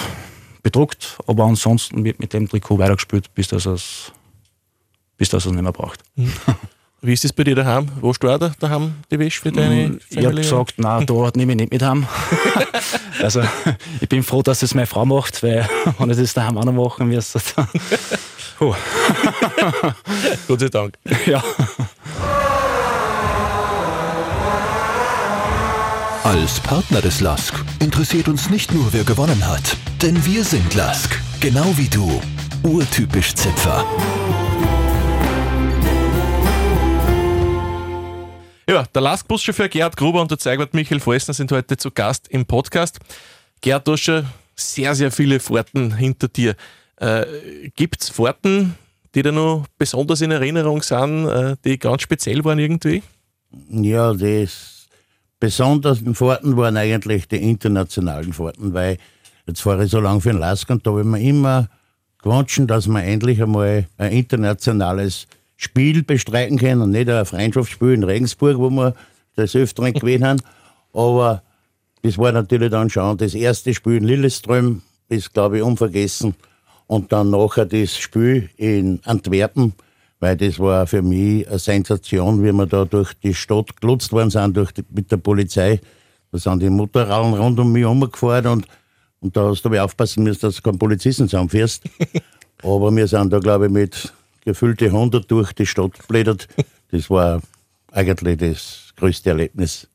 bedruckt, 0.64 1.18
aber 1.28 1.46
ansonsten 1.46 2.04
wird 2.04 2.20
mit 2.20 2.34
dem 2.34 2.50
Trikot 2.50 2.80
weitergespielt, 2.80 3.34
bis 3.36 3.50
das 3.50 3.66
es, 3.66 4.12
bis 5.18 5.30
das 5.30 5.46
es 5.46 5.52
nicht 5.52 5.62
mehr 5.62 5.72
braucht. 5.72 6.02
Mhm. 6.16 6.34
Wie 7.06 7.14
ist 7.14 7.24
es 7.24 7.34
bei 7.34 7.44
dir 7.44 7.54
daheim? 7.54 7.88
Wo 8.02 8.12
du 8.14 8.30
auch 8.30 8.40
daheim 8.40 8.96
die 9.12 9.20
Wäsche 9.20 9.40
für 9.40 9.52
deine 9.52 9.90
mm, 9.90 10.00
Ich 10.10 10.26
habe 10.26 10.36
gesagt, 10.36 10.80
nein, 10.80 11.06
da 11.06 11.32
nehme 11.36 11.52
ich 11.52 11.58
nicht 11.58 11.72
mit 11.72 11.84
heim. 11.84 12.08
also 13.22 13.44
ich 14.02 14.10
bin 14.10 14.24
froh, 14.24 14.42
dass 14.42 14.62
das 14.62 14.74
meine 14.74 14.88
Frau 14.88 15.06
macht, 15.06 15.44
weil 15.44 15.70
wenn 16.00 16.10
ich 16.10 16.18
das 16.18 16.34
daheim 16.34 16.58
auch 16.58 16.66
noch 16.66 16.74
machen 16.74 17.08
müsste, 17.08 17.40
dann... 17.56 17.68
Gott 20.48 20.60
sei 20.60 20.70
Dank. 20.70 20.98
Ja. 21.28 21.44
Als 26.26 26.60
Partner 26.60 27.02
des 27.02 27.22
LASK 27.22 27.54
interessiert 27.80 28.28
uns 28.28 28.50
nicht 28.50 28.74
nur, 28.74 28.92
wer 28.94 29.04
gewonnen 29.04 29.48
hat, 29.48 29.78
denn 30.02 30.26
wir 30.26 30.44
sind 30.44 30.74
LASK, 30.74 31.22
genau 31.40 31.72
wie 31.78 31.88
du. 31.88 32.20
Urtypisch 32.64 33.36
Zipfer. 33.36 33.86
Ja, 38.68 38.86
der 38.92 39.02
LASK-Buschauffeur 39.04 39.70
Gerhard 39.70 39.96
Gruber 39.98 40.20
und 40.20 40.32
der 40.32 40.40
Zeigwart 40.40 40.74
Michael 40.74 41.00
Fäusner 41.00 41.36
sind 41.36 41.52
heute 41.52 41.78
zu 41.78 41.92
Gast 41.92 42.28
im 42.30 42.48
Podcast. 42.48 42.98
Gerhard, 43.62 43.88
du 43.88 43.92
hast 43.92 44.02
schon 44.02 44.26
sehr, 44.56 44.96
sehr 44.96 45.12
viele 45.12 45.40
Fahrten 45.40 45.96
hinter 45.96 46.28
dir. 46.28 46.56
Äh, 46.96 47.70
Gibt 47.76 48.02
es 48.02 48.10
Fahrten, 48.10 48.74
die 49.14 49.22
dir 49.22 49.32
noch 49.32 49.68
besonders 49.78 50.22
in 50.22 50.32
Erinnerung 50.32 50.82
sind, 50.82 51.28
äh, 51.28 51.56
die 51.64 51.78
ganz 51.78 52.02
speziell 52.02 52.44
waren 52.44 52.58
irgendwie? 52.58 53.04
Ja, 53.70 54.12
das 54.12 54.75
besonderen 55.40 56.16
Fahrten 56.16 56.58
waren 56.58 56.78
eigentlich 56.78 57.28
die 57.28 57.38
internationalen 57.38 58.34
Fahrten, 58.34 58.74
weil 58.74 58.98
jetzt 59.48 59.62
fahre 59.62 59.86
ich 59.86 59.92
so 59.92 60.00
lange 60.00 60.22
für 60.22 60.32
den 60.32 60.40
Lask 60.40 60.70
und 60.70 60.86
da 60.86 60.92
habe 60.92 61.02
ich 61.02 61.08
mir 61.08 61.22
immer 61.22 61.70
gewünscht, 62.22 62.62
dass 62.68 62.88
wir 62.88 63.04
endlich 63.04 63.42
einmal 63.42 63.86
ein 63.98 64.12
internationales 64.12 65.28
Spiel 65.58 66.04
bestreiten 66.04 66.58
können 66.58 66.82
und 66.82 66.92
nicht 66.92 67.10
ein 67.10 67.26
Freundschaftsspiel 67.26 67.94
in 67.94 68.04
Regensburg, 68.04 68.58
wo 68.58 68.70
wir 68.70 68.96
das 69.36 69.56
Öfteren 69.56 69.94
gewesen 69.94 70.26
haben. 70.26 70.42
Aber 70.94 71.44
das 72.02 72.18
war 72.18 72.32
natürlich 72.32 72.72
dann 72.72 72.90
schon 72.90 73.18
das 73.18 73.34
erste 73.34 73.74
Spiel 73.74 73.98
in 73.98 74.04
Lilleström, 74.04 74.82
ist 75.10 75.34
glaube 75.34 75.58
ich 75.58 75.64
unvergessen. 75.64 76.36
Und 76.88 77.12
dann 77.12 77.32
nachher 77.32 77.66
das 77.66 77.98
Spiel 77.98 78.50
in 78.58 79.00
Antwerpen, 79.06 79.74
weil 80.20 80.38
das 80.38 80.60
war 80.60 80.88
für 80.88 81.02
mich 81.02 81.48
eine 81.48 81.60
Sensation, 81.60 82.44
wie 82.44 82.52
wir 82.52 82.66
da 82.66 82.86
durch 82.86 83.14
die 83.16 83.34
Stadt 83.34 83.80
gelutzt 83.80 84.12
worden 84.12 84.30
sind 84.30 84.56
durch 84.56 84.72
die, 84.72 84.84
mit 84.90 85.12
der 85.12 85.18
Polizei. 85.18 85.80
Da 86.32 86.38
sind 86.38 86.62
die 86.62 86.70
Motorradlen 86.70 87.34
rund 87.34 87.60
um 87.60 87.72
mich 87.72 87.84
herumgefahren 87.84 88.48
und, 88.48 88.68
und 89.20 89.36
da 89.36 89.50
hast 89.50 89.64
du 89.64 89.70
aber 89.70 89.84
aufpassen 89.84 90.24
müssen, 90.24 90.42
dass 90.42 90.56
du 90.56 90.62
keinen 90.62 90.80
Polizisten 90.80 91.28
zusammenfährst. 91.28 91.84
aber 92.64 92.96
wir 92.96 93.08
sind 93.08 93.32
da, 93.32 93.40
glaube 93.40 93.66
ich, 93.66 93.72
mit 93.72 94.14
gefüllte 94.44 94.86
100 94.86 95.30
durch 95.30 95.54
die 95.54 95.66
Stadt 95.66 96.00
geblättert. 96.00 96.48
Das 96.92 97.10
war 97.10 97.42
eigentlich 97.92 98.38
das 98.38 98.94
größte 98.96 99.30
Erlebnis. 99.30 99.88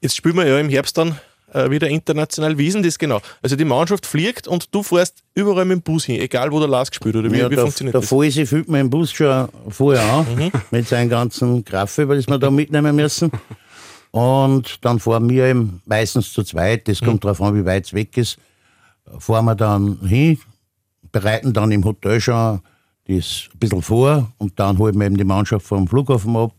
Jetzt 0.00 0.16
spielen 0.16 0.36
wir 0.36 0.46
ja 0.46 0.58
im 0.58 0.68
Herbst 0.68 0.96
dann 0.98 1.18
äh, 1.54 1.70
wieder 1.70 1.88
international. 1.88 2.58
Wie 2.58 2.66
ist 2.66 2.74
denn 2.74 2.82
das 2.82 2.98
genau? 2.98 3.20
Also 3.40 3.56
die 3.56 3.64
Mannschaft 3.64 4.06
fliegt 4.06 4.48
und 4.48 4.74
du 4.74 4.82
fährst 4.82 5.22
überall 5.34 5.64
mit 5.64 5.78
dem 5.78 5.82
Bus 5.82 6.04
hin, 6.04 6.20
egal 6.20 6.50
wo 6.50 6.58
der 6.58 6.68
Last 6.68 6.90
gespielt 6.90 7.16
oder 7.16 7.30
wie, 7.30 7.38
ja, 7.38 7.50
wie 7.50 7.56
da, 7.56 7.62
funktioniert 7.62 7.94
da 7.94 8.00
das? 8.00 8.08
Da 8.08 8.44
füllt 8.44 8.68
man 8.68 8.80
den 8.80 8.90
Bus 8.90 9.12
schon 9.12 9.48
vorher 9.68 10.02
an, 10.02 10.26
mhm. 10.34 10.50
mit 10.70 10.88
seinen 10.88 11.08
ganzen 11.08 11.64
Graffe, 11.64 12.06
das 12.06 12.26
wir 12.26 12.38
da 12.38 12.50
mitnehmen 12.50 12.96
müssen. 12.96 13.30
Und 14.10 14.84
dann 14.84 15.00
fahren 15.00 15.28
wir 15.28 15.46
eben 15.46 15.80
meistens 15.86 16.32
zu 16.32 16.42
zweit, 16.42 16.88
das 16.88 17.00
kommt 17.00 17.14
mhm. 17.14 17.20
darauf 17.20 17.40
an, 17.40 17.54
wie 17.54 17.64
weit 17.64 17.86
es 17.86 17.94
weg 17.94 18.16
ist, 18.16 18.38
fahren 19.18 19.44
wir 19.44 19.54
dann 19.54 19.98
hin, 20.06 20.38
bereiten 21.12 21.52
dann 21.52 21.70
im 21.72 21.84
Hotel 21.84 22.20
schon 22.20 22.60
das 23.06 23.48
ein 23.52 23.58
bisschen 23.58 23.82
vor 23.82 24.32
und 24.38 24.58
dann 24.58 24.78
holen 24.78 24.98
wir 24.98 25.06
eben 25.06 25.16
die 25.16 25.24
Mannschaft 25.24 25.66
vom 25.66 25.86
Flughafen 25.86 26.36
ab, 26.36 26.54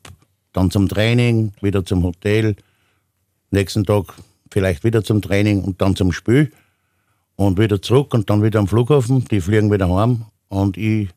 dann 0.53 0.69
zum 0.69 0.87
Training, 0.87 1.53
wieder 1.61 1.83
zum 1.83 2.03
Hotel. 2.03 2.55
Nächsten 3.51 3.83
Tag 3.83 4.13
vielleicht 4.55 4.85
wieder 4.85 5.03
zum 5.03 5.21
Training 5.21 5.61
und 5.65 5.81
dann 5.81 5.97
zum 5.97 6.13
Spiel. 6.13 6.49
und 7.35 7.59
wieder 7.59 7.81
zurück 7.81 8.13
und 8.13 8.29
dann 8.29 8.41
wieder 8.41 8.59
am 8.59 8.67
Flughafen. 8.69 9.25
Die 9.25 9.41
fliegen 9.41 9.69
wieder 9.69 9.89
heim 9.93 10.23
und 10.47 10.77
ich 10.77 11.09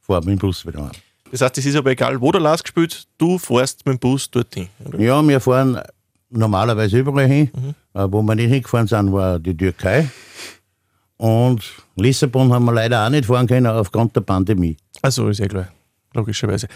fahre 0.00 0.20
mit 0.24 0.30
dem 0.30 0.38
Bus 0.38 0.64
wieder 0.66 0.80
heim. 0.84 0.92
Das 1.30 1.42
heißt, 1.42 1.58
es 1.58 1.66
ist 1.66 1.76
aber 1.76 1.90
egal, 1.90 2.18
wo 2.18 2.32
der 2.32 2.40
Lask 2.40 2.66
spielt, 2.66 3.06
du 3.18 3.36
fährst 3.36 3.84
mit 3.84 3.96
dem 3.96 3.98
Bus 3.98 4.30
dorthin. 4.30 4.68
Oder? 4.86 4.98
Ja, 4.98 5.22
wir 5.28 5.38
fahren 5.40 5.78
normalerweise 6.30 6.98
überall 7.00 7.26
hin. 7.26 7.50
Äh, 7.92 8.06
Wo 8.10 8.22
wir 8.22 8.34
nicht 8.34 8.50
hingefahren 8.50 8.86
sind, 8.86 9.12
war 9.12 9.38
die 9.38 9.54
Türkei. 9.54 10.08
Und 11.18 11.62
Lissabon 11.96 12.50
haben 12.54 12.64
wir 12.64 12.72
leider 12.72 13.04
auch 13.04 13.10
nicht 13.10 13.26
fahren 13.26 13.46
können 13.46 13.66
aufgrund 13.66 14.16
der 14.16 14.22
Pandemie. 14.22 14.78
Also 15.02 15.28
ist 15.28 15.40
ja 15.40 15.48
klar, 15.48 15.68
logischerweise. 16.14 16.68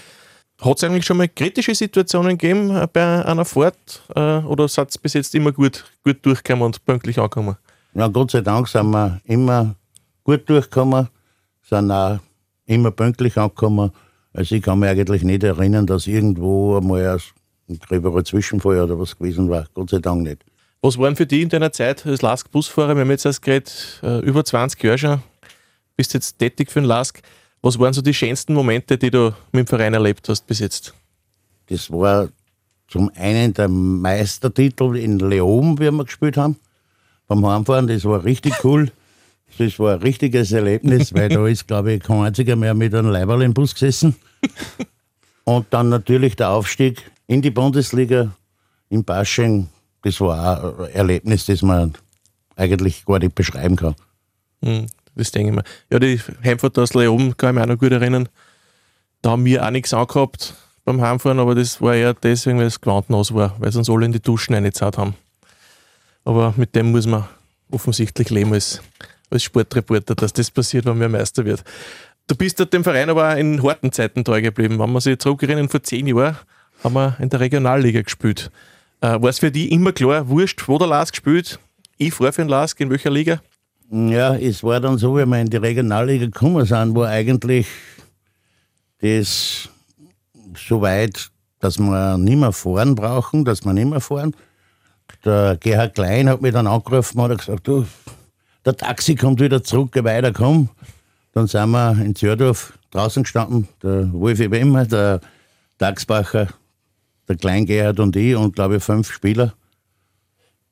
Hat 0.61 0.77
es 0.77 0.85
eigentlich 0.85 1.07
schon 1.07 1.17
mal 1.17 1.29
kritische 1.29 1.75
Situationen 1.75 2.37
gegeben 2.37 2.77
äh, 2.77 2.87
bei 2.93 3.25
einer 3.25 3.45
Fahrt 3.45 4.03
äh, 4.15 4.39
oder 4.39 4.69
seid 4.69 4.95
ihr 4.95 5.01
bis 5.01 5.15
jetzt 5.15 5.35
immer 5.35 5.53
gut, 5.53 5.85
gut 6.05 6.19
durchgekommen 6.23 6.67
und 6.67 6.85
pünktlich 6.85 7.19
angekommen? 7.19 7.57
Ja, 7.95 8.09
Gott 8.09 8.31
sei 8.31 8.43
Dank 8.43 8.69
sind 8.69 8.91
wir 8.91 9.21
immer 9.25 9.75
gut 10.23 10.49
durchgekommen, 10.49 11.09
sind 11.63 11.91
auch 11.91 12.19
immer 12.67 12.91
pünktlich 12.91 13.37
angekommen. 13.39 13.91
Also 14.33 14.55
ich 14.55 14.63
kann 14.63 14.79
mich 14.79 14.91
eigentlich 14.91 15.23
nicht 15.23 15.43
erinnern, 15.43 15.87
dass 15.87 16.07
irgendwo 16.07 16.77
einmal 16.77 17.19
ein 17.69 17.79
gröberer 17.79 18.23
Zwischenfall 18.25 18.81
oder 18.83 18.99
was 18.99 19.17
gewesen 19.17 19.49
war. 19.49 19.67
Gott 19.75 19.91
sei 19.91 19.99
Dank 19.99 20.23
nicht. 20.23 20.45
Was 20.83 20.99
waren 20.99 21.17
für 21.17 21.27
dich 21.27 21.43
in 21.43 21.49
deiner 21.49 21.73
Zeit 21.73 22.07
als 22.07 22.23
Lask-Busfahrer? 22.23 22.95
Wir 22.95 23.03
haben 23.03 23.11
jetzt 23.11 23.27
erst 23.27 23.43
geredet, 23.43 24.01
äh, 24.03 24.21
über 24.21 24.45
20 24.45 24.83
Jahre 24.83 24.99
schon, 24.99 25.23
bist 25.97 26.15
jetzt 26.15 26.39
tätig 26.39 26.71
für 26.71 26.81
den 26.81 26.87
Lask. 26.87 27.21
Was 27.63 27.79
waren 27.79 27.93
so 27.93 28.01
die 28.01 28.15
schönsten 28.15 28.55
Momente, 28.55 28.97
die 28.97 29.11
du 29.11 29.35
mit 29.53 29.67
dem 29.67 29.69
Verein 29.69 29.95
erlebt 29.95 30.29
hast 30.29 30.47
bis 30.47 30.61
jetzt? 30.61 30.95
Das 31.69 31.91
war 31.91 32.29
zum 32.89 33.11
einen 33.15 33.53
der 33.53 33.69
Meistertitel 33.69 34.97
in 34.97 35.19
Leon, 35.19 35.79
wie 35.79 35.91
wir 35.93 36.05
gespielt 36.05 36.37
haben, 36.37 36.57
beim 37.29 37.47
Heimfahren. 37.47 37.87
Das 37.87 38.05
war 38.05 38.25
richtig 38.25 38.55
cool. 38.65 38.91
Das 39.59 39.79
war 39.79 39.95
ein 39.95 40.01
richtiges 40.01 40.53
Erlebnis, 40.53 41.13
weil 41.13 41.29
da 41.29 41.47
ist, 41.47 41.67
glaube 41.67 41.93
ich, 41.93 42.03
kein 42.03 42.23
einziger 42.23 42.57
mehr 42.57 42.75
mit 42.75 42.95
einem 42.95 43.11
Leiberl 43.11 43.43
im 43.43 43.53
Bus 43.53 43.75
gesessen. 43.75 44.17
Und 45.45 45.67
dann 45.71 45.89
natürlich 45.89 46.37
der 46.37 46.51
Aufstieg 46.51 47.11
in 47.27 47.43
die 47.43 47.51
Bundesliga 47.51 48.33
in 48.89 49.05
Basching. 49.05 49.69
Das 50.03 50.21
war 50.21 50.65
auch 50.65 50.79
ein 50.81 50.91
Erlebnis, 50.93 51.47
das 51.47 51.63
man 51.63 51.95
eigentlich 52.57 53.05
gar 53.05 53.19
nicht 53.19 53.35
beschreiben 53.35 53.77
kann. 53.77 53.95
Hm, 54.63 54.87
das 55.15 55.31
denke 55.31 55.51
ich 55.51 55.57
mir. 55.57 55.65
Ja, 55.91 55.99
die 55.99 56.21
Heimfahrt 56.45 56.79
aus 56.79 56.95
Leoben 56.95 57.37
kann 57.37 57.51
ich 57.51 57.55
mich 57.55 57.65
auch 57.65 57.69
noch 57.75 57.79
gut 57.79 57.93
erinnern. 57.93 58.29
Da 59.23 59.31
haben 59.31 59.45
wir 59.45 59.65
auch 59.65 59.71
nichts 59.71 59.93
angehabt 59.93 60.55
beim 60.85 61.01
Heimfahren, 61.01 61.39
aber 61.39 61.55
das 61.55 61.81
war 61.81 61.95
eher 61.95 62.15
deswegen, 62.15 62.59
weil 62.59 62.67
es 62.67 62.81
gewandnass 62.81 63.35
war, 63.35 63.55
weil 63.59 63.71
sie 63.71 63.79
uns 63.79 63.91
alle 63.91 64.07
in 64.07 64.13
die 64.13 64.21
Duschen 64.21 64.55
reingezahlt 64.55 64.99
haben. 64.99 65.15
Aber 66.25 66.55
mit 66.57 66.75
dem 66.75 66.91
muss 66.91 67.07
man 67.07 67.25
offensichtlich 67.71 68.31
leben 68.31 68.53
als, 68.53 68.81
als 69.31 69.43
Sportreporter, 69.43 70.15
dass 70.15 70.33
das 70.33 70.51
passiert, 70.51 70.87
wenn 70.87 70.99
man 70.99 71.11
Meister 71.11 71.45
wird. 71.45 71.63
Du 72.27 72.35
bist 72.35 72.61
dem 72.73 72.85
Verein 72.85 73.11
aber 73.11 73.37
in 73.37 73.63
harten 73.63 73.93
Zeiten 73.93 74.25
treu 74.25 74.41
geblieben. 74.41 74.79
Wenn 74.79 74.93
man 74.93 75.01
sich 75.01 75.19
zurückerinnern, 75.19 75.69
vor 75.69 75.83
zehn 75.83 76.07
Jahren 76.07 76.37
haben 76.83 76.95
wir 76.95 77.17
in 77.19 77.29
der 77.29 77.41
Regionalliga 77.41 78.03
gespielt. 78.03 78.51
Äh, 79.01 79.21
war 79.21 79.31
es 79.31 79.39
für 79.39 79.51
dich 79.51 79.71
immer 79.71 79.93
klar, 79.93 80.29
wurscht, 80.29 80.69
wo 80.69 80.79
der 80.79 80.87
Lask 80.87 81.17
spielt? 81.17 81.59
Ich 81.99 82.15
fahre 82.15 82.33
für 82.33 82.43
den 82.43 82.49
Lask, 82.49 82.79
in 82.81 82.91
welcher 82.91 83.11
Liga? 83.11 83.43
Ja, 83.93 84.37
es 84.37 84.63
war 84.63 84.79
dann 84.79 84.99
so, 84.99 85.17
wie 85.17 85.27
wir 85.27 85.41
in 85.41 85.51
die 85.51 85.57
Regionalliga 85.57 86.27
gekommen 86.27 86.65
sind, 86.65 86.95
war 86.95 87.09
eigentlich 87.09 87.67
das 89.01 89.69
so 90.57 90.81
weit, 90.81 91.29
dass 91.59 91.77
wir 91.77 92.17
nicht 92.17 92.37
mehr 92.37 92.53
fahren 92.53 92.95
brauchen, 92.95 93.45
dass 93.45 93.65
wir 93.65 93.73
nicht 93.73 93.91
mehr 93.91 94.01
fahren. 94.01 94.37
Der 95.25 95.57
Gerhard 95.59 95.97
Klein 95.97 96.29
hat 96.29 96.41
mich 96.41 96.53
dann 96.53 96.69
angerufen 96.69 97.19
und 97.19 97.33
hat 97.33 97.39
gesagt, 97.39 97.67
du, 97.67 97.85
der 98.65 98.77
Taxi 98.77 99.17
kommt 99.17 99.41
wieder 99.41 99.61
zurück, 99.65 99.91
geh 99.93 100.05
weiter, 100.05 100.33
komm. 100.33 100.69
Dann 101.33 101.49
sind 101.49 101.71
wir 101.71 102.01
in 102.01 102.15
Zördorf 102.15 102.79
draußen 102.93 103.25
gestanden, 103.25 103.67
der 103.83 104.13
Wolfi 104.13 104.53
Wemmer, 104.53 104.87
der 104.87 105.21
Taxbacher, 105.79 106.47
der 107.29 107.37
Klein 107.37 107.67
Gerhard 107.67 107.99
und 107.99 108.15
ich 108.15 108.37
und 108.37 108.55
glaube 108.55 108.77
ich 108.77 108.85
fünf 108.85 109.11
Spieler. 109.11 109.53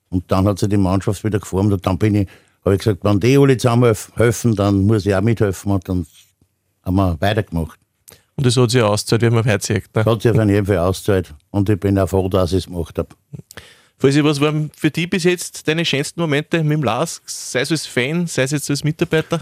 Und 0.09 0.31
dann 0.31 0.47
hat 0.47 0.61
sich 0.61 0.69
die 0.69 0.77
Mannschaft 0.77 1.25
wieder 1.25 1.41
geformt 1.41 1.73
und 1.73 1.85
dann 1.85 1.99
bin 1.99 2.15
ich, 2.15 2.29
habe 2.65 2.75
ich 2.75 2.81
gesagt, 2.81 3.01
wenn 3.03 3.21
die 3.21 3.39
alle 3.39 3.57
zusammen 3.57 3.95
helfen, 4.15 4.55
dann 4.55 4.87
muss 4.87 5.07
ich 5.07 5.15
auch 5.15 5.21
mithelfen 5.21 5.73
und 5.73 5.89
dann 5.89 6.07
haben 6.85 6.97
wir 6.97 7.21
weitergemacht. 7.21 7.79
Und 8.37 8.47
das 8.47 8.57
hat 8.57 8.71
sich 8.71 8.83
ausgezahlt, 8.83 9.23
wie 9.23 9.31
man 9.31 9.45
heute 9.45 9.67
sieht. 9.67 9.95
Ne? 9.95 10.05
Das 10.05 10.07
hat 10.07 10.23
sich 10.23 10.31
auf 10.31 10.49
jeden 10.49 10.67
Fall 10.67 10.79
ausgezahlt 10.79 11.35
und 11.51 11.69
ich 11.69 11.81
bin 11.81 11.99
auch 11.99 12.09
froh, 12.09 12.29
dass 12.29 12.53
ich 12.53 12.59
es 12.59 12.67
gemacht 12.67 12.99
habe. 12.99 13.09
Falls 13.99 14.23
was 14.23 14.41
waren 14.41 14.71
für 14.77 14.93
dich 14.93 15.11
bis 15.11 15.25
jetzt 15.25 15.67
deine 15.67 15.85
schönsten 15.85 16.21
Momente 16.21 16.63
mit 16.63 16.79
dem 16.79 16.85
Lask, 16.85 17.23
sei 17.27 17.61
es 17.61 17.73
als 17.73 17.87
Fan, 17.87 18.29
sei 18.29 18.45
es 18.45 18.53
jetzt 18.53 18.71
als 18.71 18.85
Mitarbeiter? 18.85 19.41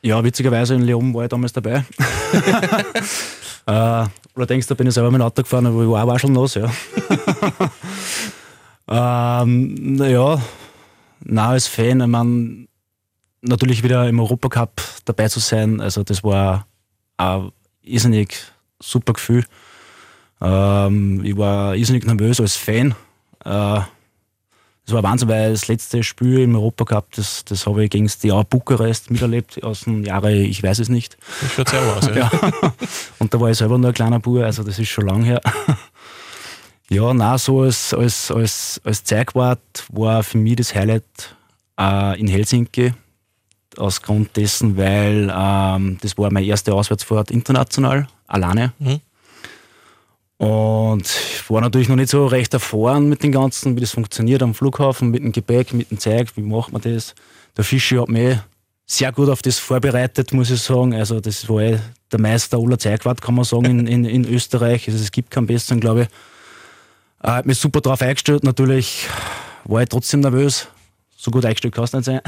Ja, 0.00 0.22
witzigerweise 0.22 0.74
in 0.74 0.82
Leon 0.82 1.12
war 1.12 1.24
ich 1.24 1.28
damals 1.28 1.52
dabei. 1.52 1.84
äh, 3.66 4.06
allerdings, 4.36 4.66
da 4.68 4.74
bin 4.76 4.86
ich 4.86 4.94
selber 4.94 5.10
mit 5.10 5.20
dem 5.20 5.24
Auto 5.24 5.42
gefahren, 5.42 5.66
aber 5.66 5.82
ich 5.82 5.88
war 5.88 6.06
auch 6.06 6.18
schon 6.20 6.34
los, 6.34 6.54
ja. 6.54 6.70
ähm, 9.42 9.74
naja, 9.96 10.40
na 11.28 11.48
als 11.50 11.66
Fan, 11.66 12.00
ich 12.00 12.06
mein, 12.06 12.68
natürlich 13.42 13.82
wieder 13.82 14.08
im 14.08 14.20
Europacup 14.20 14.80
dabei 15.04 15.28
zu 15.28 15.40
sein, 15.40 15.80
also 15.80 16.02
das 16.02 16.22
war 16.22 16.66
ein 17.16 17.50
irrsinnig 17.82 18.36
super 18.80 19.12
Gefühl. 19.12 19.44
Ähm, 20.40 21.24
ich 21.24 21.36
war 21.36 21.74
irrsinnig 21.74 22.04
nervös 22.04 22.40
als 22.40 22.56
Fan. 22.56 22.94
Äh, 23.44 23.80
das 24.86 24.94
war 24.94 25.02
Wahnsinn, 25.02 25.28
weil 25.28 25.50
das 25.50 25.66
letzte 25.66 26.04
Spiel 26.04 26.40
im 26.40 26.54
Europacup, 26.54 27.10
das, 27.16 27.44
das 27.44 27.66
habe 27.66 27.84
ich 27.84 27.90
gegen 27.90 28.08
Steaua 28.08 28.44
Bukarest 28.44 29.10
miterlebt 29.10 29.64
aus 29.64 29.80
dem 29.80 30.04
Jahre, 30.04 30.32
ich 30.32 30.62
weiß 30.62 30.78
es 30.78 30.88
nicht. 30.88 31.16
Das 31.40 31.52
schaut 31.52 31.68
sehr 31.70 31.82
aus, 31.82 32.06
ja. 32.06 32.30
Ja. 32.42 32.72
Und 33.18 33.34
da 33.34 33.40
war 33.40 33.50
ich 33.50 33.58
selber 33.58 33.78
nur 33.78 33.88
ein 33.88 33.94
kleiner 33.94 34.20
Bub, 34.20 34.38
also 34.42 34.62
das 34.62 34.78
ist 34.78 34.88
schon 34.88 35.06
lang 35.06 35.24
her. 35.24 35.40
Ja, 36.88 37.12
na 37.12 37.36
so 37.36 37.62
als, 37.62 37.92
als, 37.92 38.30
als, 38.30 38.80
als 38.84 39.04
Zeugwart 39.04 39.84
war 39.92 40.22
für 40.22 40.38
mich 40.38 40.56
das 40.56 40.74
Highlight 40.74 41.36
äh, 41.78 42.18
in 42.20 42.28
Helsinki. 42.28 42.92
Aus 43.76 44.00
Grund 44.00 44.34
dessen, 44.36 44.78
weil 44.78 45.30
ähm, 45.30 45.98
das 46.00 46.16
war 46.16 46.32
meine 46.32 46.46
erste 46.46 46.72
Auswärtsfahrt 46.72 47.30
international, 47.30 48.06
alleine. 48.26 48.72
Mhm. 48.78 49.00
Und 50.38 51.02
ich 51.02 51.50
war 51.50 51.60
natürlich 51.60 51.88
noch 51.88 51.96
nicht 51.96 52.10
so 52.10 52.26
recht 52.26 52.54
erfahren 52.54 53.08
mit 53.08 53.22
dem 53.22 53.32
Ganzen, 53.32 53.76
wie 53.76 53.80
das 53.80 53.90
funktioniert 53.90 54.42
am 54.42 54.54
Flughafen, 54.54 55.10
mit 55.10 55.22
dem 55.22 55.32
Gepäck, 55.32 55.74
mit 55.74 55.90
dem 55.90 55.98
Zeug, 55.98 56.28
wie 56.36 56.42
macht 56.42 56.72
man 56.72 56.80
das. 56.80 57.14
Der 57.56 57.64
Fischi 57.64 57.96
hat 57.96 58.08
mich 58.08 58.38
sehr 58.86 59.12
gut 59.12 59.28
auf 59.28 59.42
das 59.42 59.58
vorbereitet, 59.58 60.32
muss 60.32 60.50
ich 60.50 60.62
sagen. 60.62 60.94
Also 60.94 61.20
das 61.20 61.48
war 61.48 61.60
eh 61.60 61.78
der 62.12 62.20
Meister 62.20 62.58
aller 62.58 62.78
Zeugwart, 62.78 63.20
kann 63.20 63.34
man 63.34 63.44
sagen, 63.44 63.80
in, 63.80 63.86
in, 63.86 64.04
in 64.04 64.24
Österreich. 64.26 64.88
Also 64.88 65.02
es 65.02 65.10
gibt 65.10 65.30
keinen 65.30 65.46
besseren, 65.46 65.80
glaube 65.80 66.02
ich. 66.02 66.08
Hat 67.26 67.44
mich 67.44 67.58
super 67.58 67.80
drauf 67.80 68.00
eingestellt. 68.02 68.44
Natürlich 68.44 69.08
war 69.64 69.82
ich 69.82 69.88
trotzdem 69.88 70.20
nervös. 70.20 70.68
So 71.16 71.32
gut 71.32 71.44
eingestellt 71.44 71.74
kann 71.74 71.82
es 71.82 71.92
nicht 71.92 72.04
sein. 72.04 72.20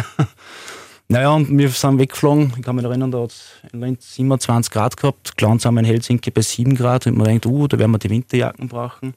naja, 1.09 1.31
und 1.31 1.57
wir 1.57 1.69
sind 1.69 2.01
weggeflogen. 2.01 2.53
Ich 2.57 2.63
kann 2.63 2.75
mich 2.75 2.85
erinnern, 2.85 3.13
da 3.13 3.23
hat 3.23 3.31
es 3.31 3.45
in 3.73 3.81
Linz 3.81 4.17
27 4.17 4.73
Grad 4.73 4.97
gehabt. 4.97 5.37
Gelandet 5.37 5.63
sind 5.63 5.75
wir 5.75 5.81
in 5.81 5.87
Helsinki 5.87 6.33
bei 6.33 6.41
7 6.41 6.75
Grad. 6.75 7.07
Und 7.07 7.17
man 7.17 7.29
denkt, 7.29 7.47
uh, 7.47 7.69
da 7.69 7.79
werden 7.79 7.93
wir 7.93 7.99
die 7.99 8.11
Winterjacken 8.11 8.67
brauchen. 8.67 9.15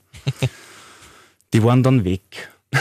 die 1.54 1.64
waren 1.64 1.82
dann 1.82 2.06
weg. 2.06 2.52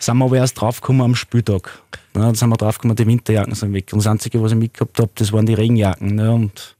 sind 0.00 0.18
wir 0.18 0.24
aber 0.24 0.38
erst 0.38 0.60
draufgekommen 0.60 1.02
am 1.02 1.14
Spieltag. 1.14 1.82
Ja, 2.16 2.22
dann 2.22 2.34
sind 2.34 2.48
wir 2.48 2.56
draufgekommen, 2.56 2.96
die 2.96 3.06
Winterjacken 3.06 3.54
sind 3.54 3.72
weg. 3.74 3.92
Und 3.92 4.00
das 4.00 4.08
Einzige, 4.08 4.42
was 4.42 4.50
ich 4.50 4.58
mitgehabt 4.58 4.98
habe, 4.98 5.12
das 5.14 5.32
waren 5.32 5.46
die 5.46 5.54
Regenjacken. 5.54 6.16
Ne? 6.16 6.32
Und 6.32 6.75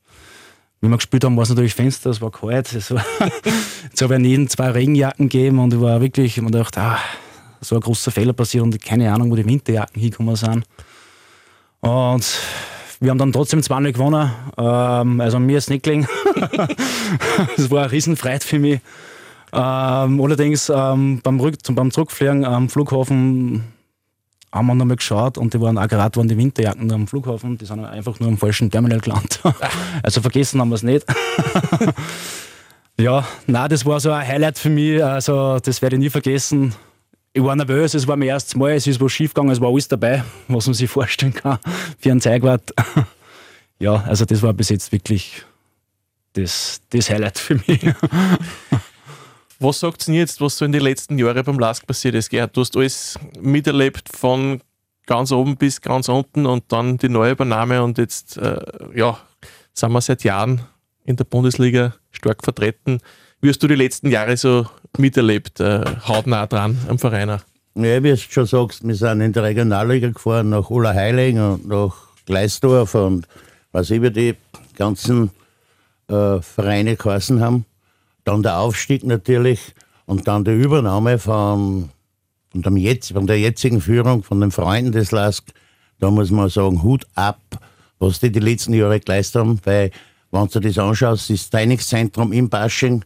wie 0.80 0.88
wir 0.88 0.96
gespielt 0.96 1.24
haben, 1.24 1.36
war 1.36 1.44
es 1.44 1.48
natürlich 1.48 1.74
Fenster, 1.74 2.10
es 2.10 2.20
war 2.20 2.30
kalt. 2.30 2.72
Es 2.72 2.90
war 2.90 3.04
Jetzt 3.84 4.02
habe 4.02 4.16
ich 4.16 4.26
jeden 4.26 4.48
zwei 4.48 4.70
Regenjacken 4.70 5.28
gegeben 5.28 5.58
und 5.58 5.72
ich 5.72 5.80
war 5.80 6.00
wirklich, 6.00 6.40
mir 6.40 6.50
gedacht, 6.50 6.76
ah, 6.76 6.98
so 7.60 7.76
ein 7.76 7.80
großer 7.80 8.10
Fehler 8.10 8.32
passiert 8.32 8.62
und 8.62 8.82
keine 8.82 9.12
Ahnung, 9.12 9.30
wo 9.30 9.36
die 9.36 9.46
Winterjacken 9.46 10.00
hingekommen 10.00 10.36
sind. 10.36 10.64
Und 11.80 12.40
wir 13.00 13.10
haben 13.10 13.18
dann 13.18 13.32
trotzdem 13.32 13.62
zweimal 13.62 13.92
gewonnen. 13.92 14.30
Ähm, 14.58 15.20
also 15.20 15.38
mir 15.38 15.58
ist 15.58 15.70
nicht 15.70 15.82
gelegen. 15.82 16.06
das 17.56 17.70
war 17.70 17.84
eine 17.84 17.92
Riesenfreude 17.92 18.44
für 18.44 18.58
mich. 18.58 18.80
Ähm, 19.52 20.20
allerdings 20.20 20.70
ähm, 20.74 21.20
beim, 21.22 21.40
Rück 21.40 21.56
beim 21.70 21.90
Zurückfliegen 21.90 22.44
am 22.44 22.68
Flughafen 22.68 23.64
haben 24.56 24.66
wir 24.66 24.74
nochmal 24.74 24.96
geschaut 24.96 25.38
und 25.38 25.54
die 25.54 25.60
waren 25.60 25.78
auch 25.78 25.88
gerade 25.88 26.16
waren 26.16 26.28
die 26.28 26.36
Winterjacken 26.36 26.90
am 26.90 27.06
Flughafen, 27.06 27.58
die 27.58 27.66
sind 27.66 27.84
einfach 27.84 28.18
nur 28.20 28.28
am 28.28 28.38
falschen 28.38 28.70
Terminal 28.70 29.00
gelandet. 29.00 29.40
also 30.02 30.20
vergessen 30.20 30.60
haben 30.60 30.70
wir 30.70 30.76
es 30.76 30.82
nicht. 30.82 31.06
ja, 32.98 33.26
na, 33.46 33.68
das 33.68 33.84
war 33.84 34.00
so 34.00 34.10
ein 34.10 34.26
Highlight 34.26 34.58
für 34.58 34.70
mich, 34.70 35.02
also 35.04 35.58
das 35.58 35.82
werde 35.82 35.96
ich 35.96 36.00
nie 36.00 36.10
vergessen. 36.10 36.74
Ich 37.32 37.42
war 37.42 37.54
nervös, 37.54 37.92
es 37.94 38.06
war 38.06 38.16
mein 38.16 38.28
erstes 38.28 38.56
Mal, 38.56 38.72
es 38.72 38.86
ist 38.86 39.00
was 39.00 39.12
schief 39.12 39.34
gegangen, 39.34 39.50
es 39.50 39.60
war 39.60 39.68
alles 39.68 39.88
dabei, 39.88 40.24
was 40.48 40.66
man 40.66 40.74
sich 40.74 40.90
vorstellen 40.90 41.34
kann 41.34 41.58
für 41.98 42.10
einen 42.10 42.20
Zeugwart. 42.20 42.72
ja, 43.78 43.96
also 44.06 44.24
das 44.24 44.42
war 44.42 44.54
bis 44.54 44.70
jetzt 44.70 44.90
wirklich 44.90 45.44
das, 46.32 46.80
das 46.90 47.10
Highlight 47.10 47.38
für 47.38 47.56
mich. 47.66 47.80
Was 49.58 49.80
sagt 49.80 50.06
ihr 50.08 50.16
jetzt, 50.16 50.40
was 50.42 50.58
so 50.58 50.66
in 50.66 50.72
den 50.72 50.82
letzten 50.82 51.18
Jahren 51.18 51.42
beim 51.42 51.58
LASK 51.58 51.86
passiert 51.86 52.14
ist? 52.14 52.28
Gerhard, 52.28 52.54
du 52.54 52.60
hast 52.60 52.76
alles 52.76 53.18
miterlebt 53.40 54.08
von 54.14 54.60
ganz 55.06 55.32
oben 55.32 55.56
bis 55.56 55.80
ganz 55.80 56.10
unten 56.10 56.44
und 56.44 56.64
dann 56.68 56.98
die 56.98 57.08
neue 57.08 57.32
Übernahme 57.32 57.82
und 57.82 57.96
jetzt 57.96 58.36
äh, 58.36 58.58
ja, 58.94 59.18
sind 59.72 59.92
wir 59.92 60.00
seit 60.02 60.24
Jahren 60.24 60.60
in 61.04 61.16
der 61.16 61.24
Bundesliga 61.24 61.94
stark 62.10 62.44
vertreten. 62.44 62.98
Wie 63.40 63.48
hast 63.48 63.62
du 63.62 63.68
die 63.68 63.76
letzten 63.76 64.10
Jahre 64.10 64.36
so 64.36 64.66
miterlebt, 64.98 65.60
äh, 65.60 65.84
hautnah 66.06 66.46
dran 66.46 66.78
am 66.88 66.98
Verein? 66.98 67.40
Ja, 67.76 68.02
wie 68.02 68.10
du 68.10 68.16
schon 68.16 68.46
sagst, 68.46 68.86
wir 68.86 68.94
sind 68.94 69.22
in 69.22 69.32
der 69.32 69.44
Regionalliga 69.44 70.10
gefahren 70.10 70.50
nach 70.50 70.68
Heiling 70.68 71.40
und 71.40 71.66
nach 71.66 71.94
Gleisdorf 72.26 72.94
und 72.94 73.26
was 73.72 73.88
über 73.90 74.10
die 74.10 74.34
ganzen 74.74 75.30
äh, 76.08 76.40
Vereine 76.42 76.96
geheißen 76.96 77.40
haben. 77.40 77.64
Dann 78.26 78.42
der 78.42 78.58
Aufstieg 78.58 79.04
natürlich 79.04 79.72
und 80.04 80.26
dann 80.26 80.44
die 80.44 80.50
Übernahme 80.50 81.20
von, 81.20 81.90
von, 82.50 82.62
dem 82.62 82.76
jetzt, 82.76 83.12
von 83.12 83.28
der 83.28 83.38
jetzigen 83.38 83.80
Führung, 83.80 84.24
von 84.24 84.40
den 84.40 84.50
Freunden 84.50 84.90
des 84.90 85.12
LASK. 85.12 85.44
Da 86.00 86.10
muss 86.10 86.32
man 86.32 86.48
sagen, 86.48 86.82
Hut 86.82 87.06
ab, 87.14 87.40
was 88.00 88.18
die 88.18 88.32
die 88.32 88.40
letzten 88.40 88.74
Jahre 88.74 88.98
geleistet 88.98 89.40
haben, 89.40 89.60
weil, 89.62 89.92
wenn 90.32 90.48
du 90.48 90.58
das 90.58 90.76
anschaust, 90.76 91.30
das 91.30 91.50
Trainingszentrum 91.50 92.32
im 92.32 92.48
Basching, 92.48 93.04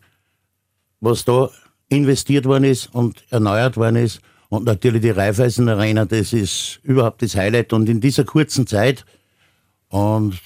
was 1.01 1.27
da 1.27 1.51
investiert 1.91 2.47
worden 2.47 2.65
ist 2.65 2.87
und 2.95 3.23
erneuert 3.29 3.77
worden 3.77 3.97
ist, 3.97 4.23
und 4.49 4.65
natürlich 4.65 5.03
die 5.03 5.11
Raiffeisen 5.11 5.69
Arena, 5.69 6.07
das 6.07 6.33
ist 6.33 6.81
überhaupt 6.83 7.21
das 7.21 7.37
Highlight. 7.37 7.75
Und 7.75 7.91
in 7.91 8.01
dieser 8.01 8.25
kurzen 8.25 8.67
Zeit, 8.67 9.05
und 9.91 10.41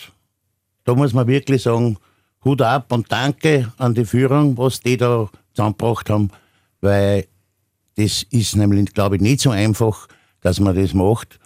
da 0.82 0.96
muss 0.96 1.12
man 1.14 1.28
wirklich 1.28 1.62
sagen, 1.62 1.96
Hut 2.44 2.62
ab 2.62 2.92
und 2.92 3.10
danke 3.10 3.72
an 3.78 3.94
die 3.94 4.04
Führung, 4.04 4.56
was 4.58 4.80
die 4.80 4.96
da 4.96 5.28
zusammengebracht 5.54 6.10
haben, 6.10 6.30
weil 6.80 7.26
das 7.96 8.24
ist 8.30 8.56
nämlich, 8.56 8.92
glaube 8.92 9.16
ich, 9.16 9.22
nicht 9.22 9.40
so 9.40 9.50
einfach, 9.50 10.08
dass 10.40 10.60
man 10.60 10.74
das 10.74 10.94
macht. 10.94 11.38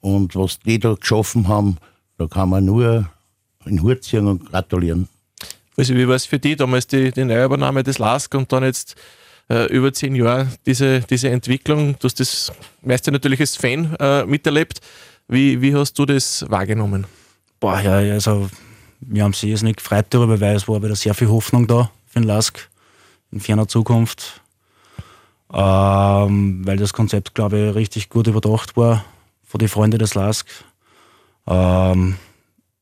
Und 0.00 0.34
was 0.34 0.58
die 0.60 0.78
da 0.78 0.94
geschaffen 0.94 1.48
haben, 1.48 1.76
da 2.16 2.26
kann 2.26 2.48
man 2.48 2.64
nur 2.64 3.10
in 3.66 3.82
Hut 3.82 4.02
ziehen 4.02 4.26
und 4.26 4.50
gratulieren. 4.50 5.08
Also 5.76 5.94
wie 5.94 6.08
war 6.08 6.16
es 6.16 6.26
für 6.26 6.38
dich 6.38 6.56
damals 6.56 6.86
die, 6.86 7.10
die 7.10 7.24
Neuübernahme 7.24 7.82
des 7.82 7.98
LASK 7.98 8.34
und 8.34 8.50
dann 8.52 8.64
jetzt 8.64 8.96
äh, 9.48 9.66
über 9.66 9.92
zehn 9.92 10.14
Jahre 10.14 10.48
diese, 10.66 11.00
diese 11.00 11.28
Entwicklung. 11.28 11.96
Du 11.98 12.04
hast 12.04 12.20
das 12.20 12.52
meiste 12.82 13.12
natürlich 13.12 13.40
als 13.40 13.56
Fan 13.56 13.94
äh, 14.00 14.24
miterlebt. 14.24 14.80
Wie, 15.28 15.60
wie 15.60 15.74
hast 15.74 15.98
du 15.98 16.06
das 16.06 16.44
wahrgenommen? 16.48 17.06
Boah, 17.60 17.80
ja, 17.80 17.96
also 17.96 18.48
wir 19.00 19.24
haben 19.24 19.32
sich 19.32 19.50
jetzt 19.50 19.62
nicht 19.62 19.78
gefreut 19.78 20.06
darüber, 20.10 20.40
weil 20.40 20.56
es 20.56 20.68
war 20.68 20.82
wieder 20.82 20.96
sehr 20.96 21.14
viel 21.14 21.28
Hoffnung 21.28 21.66
da 21.66 21.90
für 22.06 22.20
den 22.20 22.26
Lask 22.26 22.68
in 23.32 23.40
ferner 23.40 23.68
Zukunft. 23.68 24.42
Ähm, 25.52 26.62
weil 26.64 26.76
das 26.76 26.92
Konzept, 26.92 27.34
glaube 27.34 27.58
ich, 27.58 27.74
richtig 27.74 28.08
gut 28.08 28.26
überdacht 28.26 28.76
war 28.76 29.04
von 29.44 29.58
den 29.58 29.68
Freunden 29.68 29.98
des 29.98 30.14
Lask. 30.14 30.46
Ähm, 31.46 32.16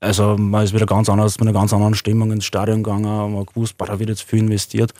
also 0.00 0.36
man 0.36 0.64
ist 0.64 0.74
wieder 0.74 0.86
ganz 0.86 1.08
anders, 1.08 1.38
mit 1.38 1.48
einer 1.48 1.58
ganz 1.58 1.72
anderen 1.72 1.94
Stimmung 1.94 2.30
ins 2.30 2.44
Stadion 2.44 2.82
gegangen. 2.82 3.32
Man 3.32 3.40
hat 3.40 3.48
gewusst, 3.48 3.78
boah, 3.78 3.86
da 3.86 3.98
wird 3.98 4.10
jetzt 4.10 4.22
viel 4.22 4.40
investiert. 4.40 4.92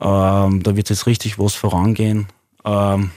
Ähm, 0.00 0.62
da 0.62 0.76
wird 0.76 0.90
jetzt 0.90 1.06
richtig 1.06 1.38
was 1.38 1.54
vorangehen. 1.54 2.28
Ähm, 2.64 3.10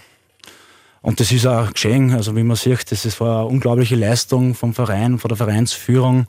und 1.02 1.20
das 1.20 1.32
ist 1.32 1.46
auch 1.46 1.72
geschehen. 1.72 2.12
Also 2.12 2.36
wie 2.36 2.44
man 2.44 2.58
sieht, 2.58 2.92
das 2.92 3.06
ist 3.06 3.22
eine 3.22 3.46
unglaubliche 3.46 3.96
Leistung 3.96 4.56
vom 4.56 4.74
Verein, 4.74 5.20
von 5.20 5.30
der 5.30 5.38
Vereinsführung, 5.38 6.28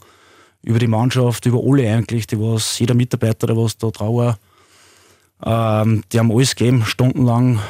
über 0.63 0.79
die 0.79 0.87
Mannschaft, 0.87 1.47
über 1.47 1.61
alle 1.65 1.91
eigentlich, 1.91 2.27
die 2.27 2.39
was, 2.39 2.79
jeder 2.79 2.95
Mitarbeiter, 2.95 3.47
der 3.47 3.57
was 3.57 3.79
da 3.79 3.89
drauf 3.91 4.17
war. 4.17 5.83
Ähm, 5.83 6.03
die 6.13 6.19
haben 6.19 6.31
alles 6.31 6.55
gegeben, 6.55 6.85
stundenlang 6.85 7.61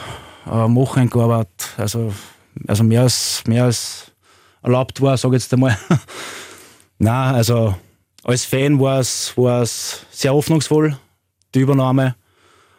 äh, 0.47 0.51
Wochen 0.51 1.09
gearbeitet. 1.09 1.75
Also, 1.77 2.13
also 2.67 2.83
mehr, 2.83 3.03
als, 3.03 3.43
mehr 3.47 3.65
als 3.65 4.11
erlaubt 4.63 5.01
war, 5.01 5.17
sage 5.17 5.37
ich 5.37 5.43
jetzt 5.43 5.53
einmal. 5.53 5.79
Nein, 6.99 7.35
also 7.35 7.75
als 8.25 8.45
Fan 8.45 8.79
war 8.81 9.01
es, 9.01 9.35
sehr 10.11 10.35
hoffnungsvoll, 10.35 10.99
die 11.55 11.61
Übernahme. 11.61 12.17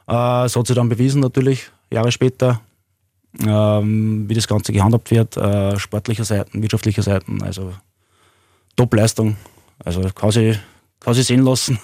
Äh, 0.07 0.45
es 0.45 0.55
hat 0.55 0.67
sich 0.67 0.75
dann 0.75 0.89
bewiesen 0.89 1.21
natürlich, 1.21 1.71
Jahre 1.89 2.11
später, 2.11 2.61
ähm, 3.39 4.27
wie 4.27 4.33
das 4.33 4.47
Ganze 4.47 4.73
gehandhabt 4.73 5.09
wird, 5.09 5.37
äh, 5.37 5.79
sportlicher 5.79 6.25
Seiten, 6.25 6.61
wirtschaftlicher 6.61 7.01
Seiten, 7.01 7.41
also 7.41 7.73
Top-Leistung. 8.75 9.37
Also 9.83 10.01
kann 10.13 10.31
sich 10.31 11.25
sehen 11.25 11.43
lassen. 11.43 11.79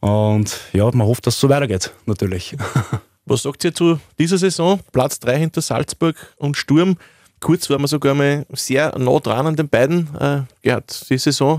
Und 0.00 0.60
ja, 0.72 0.84
man 0.92 1.06
hofft, 1.06 1.26
dass 1.26 1.34
es 1.34 1.40
so 1.40 1.48
weitergeht, 1.48 1.92
natürlich. 2.06 2.56
Was 3.26 3.42
sagt 3.42 3.64
ihr 3.64 3.74
zu 3.74 3.98
dieser 4.18 4.36
Saison? 4.36 4.78
Platz 4.92 5.18
3 5.20 5.38
hinter 5.38 5.62
Salzburg 5.62 6.14
und 6.36 6.58
Sturm. 6.58 6.98
Kurz 7.40 7.70
waren 7.70 7.80
wir 7.80 7.88
sogar 7.88 8.14
mal 8.14 8.44
sehr 8.52 8.96
nah 8.98 9.18
dran 9.18 9.46
an 9.46 9.56
den 9.56 9.68
beiden. 9.68 10.14
Äh, 10.20 10.42
Gerhard, 10.62 11.08
die 11.08 11.16
Saison 11.16 11.58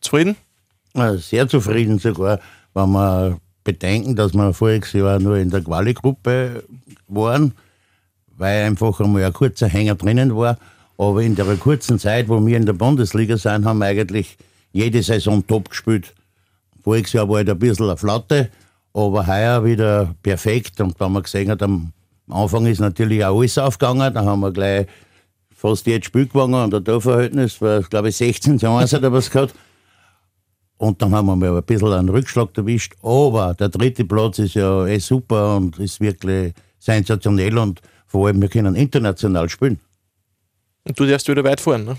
zufrieden? 0.00 0.36
Sehr 1.16 1.48
zufrieden 1.48 1.98
sogar, 1.98 2.40
wenn 2.74 2.90
man 2.90 3.40
bedenken, 3.64 4.16
dass 4.16 4.34
wir 4.34 4.52
voriges 4.52 4.92
Jahr 4.92 5.18
nur 5.18 5.36
in 5.36 5.48
der 5.48 5.62
Quali-Gruppe 5.62 6.64
waren, 7.08 7.54
weil 8.36 8.64
einfach 8.64 9.00
einmal 9.00 9.24
ein 9.24 9.32
kurzer 9.32 9.68
Hänger 9.68 9.94
drinnen 9.94 10.36
war. 10.36 10.58
Aber 11.02 11.20
in 11.20 11.34
der 11.34 11.56
kurzen 11.56 11.98
Zeit, 11.98 12.28
wo 12.28 12.46
wir 12.46 12.56
in 12.56 12.64
der 12.64 12.74
Bundesliga 12.74 13.36
sind, 13.36 13.64
haben 13.64 13.78
wir 13.78 13.86
eigentlich 13.86 14.36
jede 14.70 15.02
Saison 15.02 15.44
top 15.44 15.70
gespielt. 15.70 16.14
Voriges 16.80 17.12
Jahr 17.12 17.28
war 17.28 17.38
halt 17.38 17.50
ein 17.50 17.58
bisschen 17.58 17.86
eine 17.86 17.96
Flatte, 17.96 18.50
aber 18.94 19.26
heuer 19.26 19.64
wieder 19.64 20.14
perfekt. 20.22 20.80
Und 20.80 20.94
da 21.00 21.06
haben 21.06 21.14
wir 21.14 21.22
gesehen, 21.22 21.60
am 21.60 21.92
Anfang 22.30 22.66
ist 22.66 22.78
natürlich 22.78 23.24
auch 23.24 23.36
alles 23.36 23.58
aufgegangen. 23.58 24.14
Da 24.14 24.24
haben 24.24 24.40
wir 24.42 24.52
gleich 24.52 24.86
fast 25.52 25.88
jedes 25.88 26.06
Spiel 26.06 26.28
gewonnen 26.28 26.54
und 26.54 26.72
der 26.72 26.84
Torverhältnis 26.84 27.60
war, 27.60 27.80
glaube 27.82 28.10
ich, 28.10 28.16
16 28.18 28.60
zu 28.60 28.68
1 28.68 28.94
oder 28.94 29.12
was 29.12 29.28
gehabt. 29.28 29.56
Und 30.76 31.02
dann 31.02 31.12
haben 31.16 31.26
wir 31.26 31.34
mal 31.34 31.56
ein 31.56 31.64
bisschen 31.64 31.92
einen 31.92 32.10
Rückschlag 32.10 32.56
erwischt. 32.56 32.94
Aber 33.02 33.54
der 33.54 33.70
dritte 33.70 34.04
Platz 34.04 34.38
ist 34.38 34.54
ja 34.54 34.86
eh 34.86 35.00
super 35.00 35.56
und 35.56 35.80
ist 35.80 36.00
wirklich 36.00 36.54
sensationell 36.78 37.58
und 37.58 37.80
vor 38.06 38.28
allem 38.28 38.40
wir 38.40 38.48
können 38.48 38.76
international 38.76 39.48
spielen. 39.48 39.80
Und 40.84 40.98
du 40.98 41.06
darfst 41.06 41.28
wieder 41.28 41.44
weit 41.44 41.60
fahren, 41.60 41.84
ne? 41.84 41.98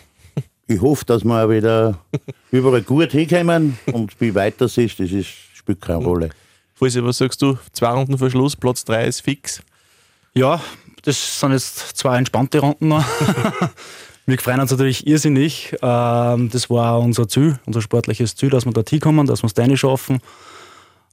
Ich 0.67 0.82
hoffe, 0.82 1.06
dass 1.06 1.24
wir 1.24 1.50
wieder 1.50 2.00
überall 2.52 2.82
gut 2.82 3.12
hinkommen 3.12 3.78
und 3.91 4.19
wie 4.19 4.34
weit 4.34 4.60
das 4.60 4.78
ist, 4.78 5.00
das 5.00 5.12
ist, 5.12 5.30
spielt 5.54 5.82
keine 5.82 6.04
Rolle. 6.04 6.30
Falls 6.74 7.02
was 7.02 7.17
sagst 7.17 7.41
du? 7.41 7.58
Zwei 7.72 7.89
Runden 7.89 8.17
vor 8.17 8.30
Schluss, 8.30 8.56
Platz 8.56 8.84
drei 8.84 9.06
ist 9.06 9.22
fix. 9.22 9.62
Ja, 10.34 10.62
das 11.04 11.39
sind 11.39 11.52
jetzt 11.52 11.98
zwei 11.98 12.17
entspannte 12.17 12.60
Runden 12.60 12.88
noch. 12.88 13.06
Wir 14.26 14.39
freuen 14.39 14.62
uns 14.62 14.72
natürlich 14.72 15.06
irrsinnig. 15.06 15.76
Ähm, 15.82 16.50
das 16.50 16.69
war 16.69 17.00
unser 17.00 17.28
Ziel, 17.28 17.60
unser 17.65 17.82
sportliches 17.82 18.36
Ziel, 18.36 18.50
dass 18.50 18.65
wir 18.65 18.72
dort 18.72 18.89
hinkommen, 18.89 19.28
dass 19.28 19.43
wir 19.43 19.48
es 19.48 19.58
rein 19.58 19.76
schaffen. 19.76 20.22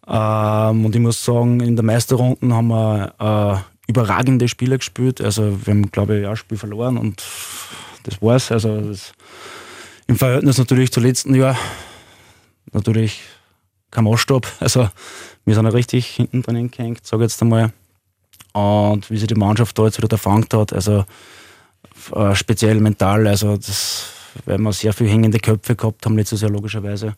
Ähm, 0.06 0.84
und 0.84 0.94
ich 0.94 1.00
muss 1.00 1.24
sagen, 1.24 1.58
in 1.58 1.74
der 1.74 1.84
Meisterrunden 1.84 2.54
haben 2.54 2.68
wir 2.68 3.14
äh, 3.18 3.79
überragende 3.90 4.48
Spiele 4.48 4.78
gespielt. 4.78 5.20
Also 5.20 5.58
wir 5.64 5.74
haben, 5.74 5.90
glaube 5.90 6.18
ich, 6.18 6.26
ein 6.26 6.36
Spiel 6.36 6.58
verloren 6.58 6.96
und 6.96 7.22
das 8.04 8.20
war's. 8.22 8.50
Also 8.50 8.80
das, 8.80 9.12
im 10.06 10.16
Verhältnis 10.16 10.58
natürlich 10.58 10.90
zum 10.92 11.04
letzten 11.04 11.34
Jahr 11.34 11.56
natürlich 12.72 13.20
kein 13.90 14.04
Maßstab. 14.04 14.46
Also 14.60 14.88
wir 15.44 15.54
sind 15.54 15.64
ja 15.64 15.70
richtig 15.70 16.06
hinten 16.06 16.42
drin 16.42 16.70
gehängt, 16.70 17.06
sage 17.06 17.24
ich 17.24 17.30
jetzt 17.30 17.42
einmal. 17.42 17.72
Und 18.52 19.10
wie 19.10 19.18
sich 19.18 19.28
die 19.28 19.34
Mannschaft 19.34 19.78
da 19.78 19.84
jetzt 19.84 19.98
wieder 19.98 20.10
erfangt 20.10 20.52
hat, 20.54 20.72
also 20.72 21.04
äh, 22.14 22.34
speziell 22.34 22.80
mental. 22.80 23.26
Also 23.26 23.56
das, 23.56 24.06
weil 24.44 24.58
wir 24.58 24.72
sehr 24.72 24.92
viel 24.92 25.08
hängende 25.08 25.38
Köpfe 25.38 25.76
gehabt 25.76 26.04
haben 26.04 26.16
letztes 26.16 26.40
Jahr 26.40 26.50
logischerweise. 26.50 27.14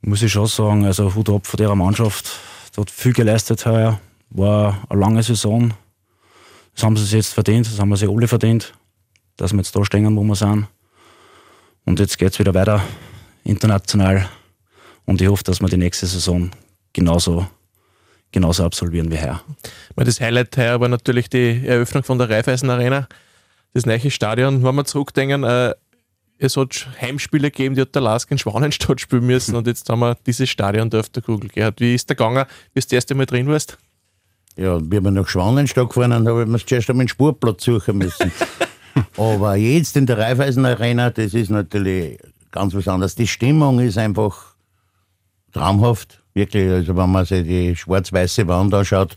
Muss 0.00 0.22
ich 0.22 0.32
schon 0.32 0.46
sagen, 0.46 0.84
also 0.86 1.14
Hut 1.14 1.28
ab 1.28 1.46
von 1.46 1.58
der 1.58 1.74
Mannschaft. 1.74 2.30
Die 2.76 2.80
hat 2.80 2.90
viel 2.90 3.12
geleistet 3.12 3.66
heuer. 3.66 4.00
War 4.30 4.84
eine 4.88 5.00
lange 5.00 5.22
Saison. 5.22 5.72
Das 6.74 6.84
haben 6.84 6.96
sie 6.96 7.04
sich 7.04 7.14
jetzt 7.14 7.34
verdient, 7.34 7.66
das 7.66 7.78
haben 7.78 7.88
wir 7.88 7.96
sich 7.96 8.08
alle 8.08 8.28
verdient, 8.28 8.72
dass 9.36 9.52
wir 9.52 9.58
jetzt 9.58 9.74
da 9.74 9.84
stehen, 9.84 10.16
wo 10.16 10.22
wir 10.22 10.34
sind. 10.34 10.66
Und 11.84 11.98
jetzt 11.98 12.18
geht 12.18 12.32
es 12.32 12.38
wieder 12.38 12.54
weiter 12.54 12.82
international. 13.44 14.28
Und 15.06 15.20
ich 15.20 15.28
hoffe, 15.28 15.44
dass 15.44 15.60
wir 15.60 15.68
die 15.68 15.76
nächste 15.76 16.06
Saison 16.06 16.50
genauso, 16.92 17.46
genauso 18.30 18.64
absolvieren 18.64 19.10
wie 19.10 19.18
heuer. 19.18 19.42
Das 19.96 20.20
Highlight 20.20 20.56
heuer 20.56 20.80
war 20.80 20.88
natürlich 20.88 21.30
die 21.30 21.66
Eröffnung 21.66 22.04
von 22.04 22.18
der 22.18 22.28
Raiffeisen 22.28 22.70
Arena 22.70 23.08
das 23.74 23.86
neue 23.86 24.10
Stadion, 24.10 24.62
wenn 24.64 24.74
wir 24.74 24.84
zurückdenken, 24.84 25.44
äh, 25.44 25.74
es 26.38 26.56
hat 26.56 26.88
Heimspiele 27.00 27.50
gegeben, 27.50 27.74
die 27.74 27.80
hat 27.80 27.94
der 27.94 28.02
Lask 28.02 28.30
in 28.30 28.38
Schwanenstadt 28.38 29.00
spielen 29.00 29.26
müssen 29.26 29.56
und 29.56 29.66
jetzt 29.66 29.88
haben 29.88 30.00
wir 30.00 30.16
dieses 30.26 30.48
Stadion 30.48 30.88
da 30.88 31.00
auf 31.00 31.08
der 31.08 31.22
Kugel 31.22 31.50
gehabt. 31.50 31.80
Wie 31.80 31.94
ist 31.94 32.08
der 32.08 32.16
gegangen, 32.16 32.44
bis 32.74 32.86
du 32.86 32.90
das 32.90 32.98
erste 32.98 33.14
Mal 33.14 33.26
drin 33.26 33.48
warst? 33.48 33.78
Ja, 34.58 34.80
wie 34.80 35.00
wir 35.00 35.10
nach 35.12 35.28
Schwanenstadt 35.28 35.88
gefahren 35.88 36.12
haben, 36.12 36.26
habe 36.26 36.42
ich 36.42 36.48
mir 36.48 36.58
zuerst 36.58 36.90
einmal 36.90 37.02
einen 37.02 37.08
Spurplatz 37.08 37.64
suchen 37.64 37.98
müssen. 37.98 38.32
Aber 39.16 39.54
jetzt 39.54 39.96
in 39.96 40.04
der 40.04 40.18
Raiffeisen 40.18 40.66
Arena, 40.66 41.10
das 41.10 41.32
ist 41.32 41.50
natürlich 41.50 42.18
ganz 42.50 42.74
was 42.74 42.88
anderes. 42.88 43.14
Die 43.14 43.28
Stimmung 43.28 43.78
ist 43.78 43.96
einfach 43.98 44.54
traumhaft. 45.52 46.20
Wirklich, 46.34 46.68
also 46.68 46.96
wenn 46.96 47.10
man 47.10 47.24
sich 47.24 47.46
die 47.46 47.76
schwarz-weiße 47.76 48.48
Wand 48.48 48.74
anschaut, 48.74 49.16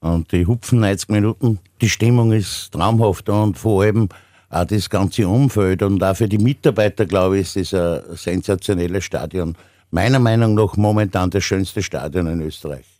und 0.00 0.30
die 0.32 0.46
hupfen 0.46 0.80
90 0.80 1.08
Minuten. 1.08 1.60
Die 1.80 1.88
Stimmung 1.88 2.32
ist 2.32 2.70
traumhaft 2.72 3.26
und 3.30 3.56
vor 3.56 3.84
allem 3.84 4.10
auch 4.50 4.66
das 4.66 4.90
ganze 4.90 5.26
Umfeld 5.26 5.82
und 5.82 6.04
auch 6.04 6.14
für 6.14 6.28
die 6.28 6.36
Mitarbeiter, 6.36 7.06
glaube 7.06 7.38
ich, 7.38 7.56
ist 7.56 7.72
das 7.72 8.06
ein 8.06 8.16
sensationelles 8.16 9.04
Stadion. 9.04 9.56
Meiner 9.90 10.18
Meinung 10.18 10.54
nach 10.54 10.76
momentan 10.76 11.30
das 11.30 11.42
schönste 11.42 11.82
Stadion 11.82 12.26
in 12.26 12.42
Österreich. 12.42 12.93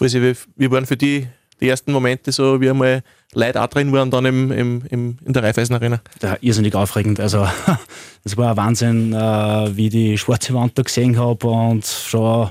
Wie, 0.00 0.34
wie 0.56 0.70
waren 0.70 0.86
für 0.86 0.96
die 0.96 1.28
die 1.60 1.68
ersten 1.68 1.92
Momente 1.92 2.32
so, 2.32 2.60
wie 2.60 2.70
einmal 2.70 3.02
Leute 3.32 3.62
auch 3.62 3.68
drin 3.68 3.92
waren, 3.92 4.10
dann 4.10 4.24
im, 4.26 4.52
im, 4.52 4.82
im, 4.90 5.18
in 5.24 5.32
der 5.32 5.42
Raiffeisen 5.42 5.74
Arena? 5.74 6.00
Ja, 6.22 6.36
irrsinnig 6.40 6.74
aufregend. 6.74 7.20
Also, 7.20 7.46
das 8.24 8.36
war 8.36 8.50
ein 8.50 8.56
Wahnsinn, 8.56 9.12
äh, 9.12 9.76
wie 9.76 9.86
ich 9.86 9.92
die 9.92 10.18
schwarze 10.18 10.54
Wand 10.54 10.78
da 10.78 10.82
gesehen 10.82 11.18
habe 11.18 11.46
und 11.46 11.86
schon, 11.86 12.50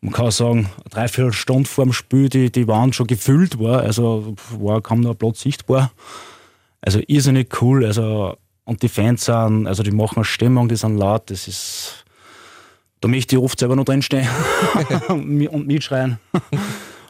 man 0.00 0.12
kann 0.12 0.30
sagen, 0.30 0.68
dreiviertel 0.90 1.32
Stunde 1.32 1.68
vor 1.68 1.84
dem 1.84 1.92
Spiel 1.92 2.28
die, 2.28 2.50
die 2.50 2.68
Wand 2.68 2.94
schon 2.94 3.06
gefüllt 3.06 3.58
war. 3.58 3.82
Also 3.82 4.34
war 4.58 4.80
kaum 4.80 5.00
noch 5.00 5.10
ein 5.10 5.16
Platz 5.16 5.40
sichtbar. 5.40 5.92
Also 6.80 7.00
irrsinnig 7.06 7.62
cool. 7.62 7.84
Also, 7.84 8.36
und 8.64 8.82
die 8.82 8.88
Fans 8.88 9.24
sind, 9.24 9.66
also 9.66 9.82
die 9.82 9.90
machen 9.90 10.16
eine 10.16 10.24
Stimmung, 10.24 10.68
die 10.68 10.76
sind 10.76 10.98
laut, 10.98 11.30
das 11.30 11.48
ist. 11.48 12.04
Da 13.00 13.08
möchte 13.08 13.36
ich 13.36 13.42
oft 13.42 13.58
selber 13.58 13.76
noch 13.76 13.84
drinstehen 13.84 14.28
und 15.08 15.66
mitschreien. 15.66 16.18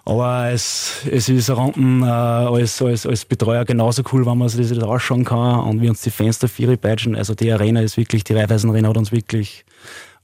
Aber 0.05 0.49
es, 0.51 1.03
es 1.11 1.29
ist 1.29 1.51
Randen 1.51 2.03
äh, 2.03 2.07
als, 2.07 2.81
als, 2.81 3.05
als 3.05 3.25
Betreuer 3.27 3.67
genauso 3.67 4.03
cool, 4.13 4.25
wenn 4.25 4.39
man 4.39 4.49
sich 4.49 4.69
das 4.69 4.83
ausschauen 4.83 5.25
kann 5.25 5.61
und 5.61 5.83
wie 5.83 5.89
uns 5.91 6.01
die 6.01 6.11
Fans 6.11 6.39
dafür 6.39 6.77
peitschen. 6.79 7.15
Also 7.15 7.35
die 7.35 7.53
Arena 7.53 7.83
ist 7.83 7.99
wirklich, 7.99 8.25
die 8.25 8.33
Raiffeisen 8.33 8.71
Arena 8.71 8.89
hat 8.89 8.97
uns 8.97 9.13
wirklich 9.13 9.67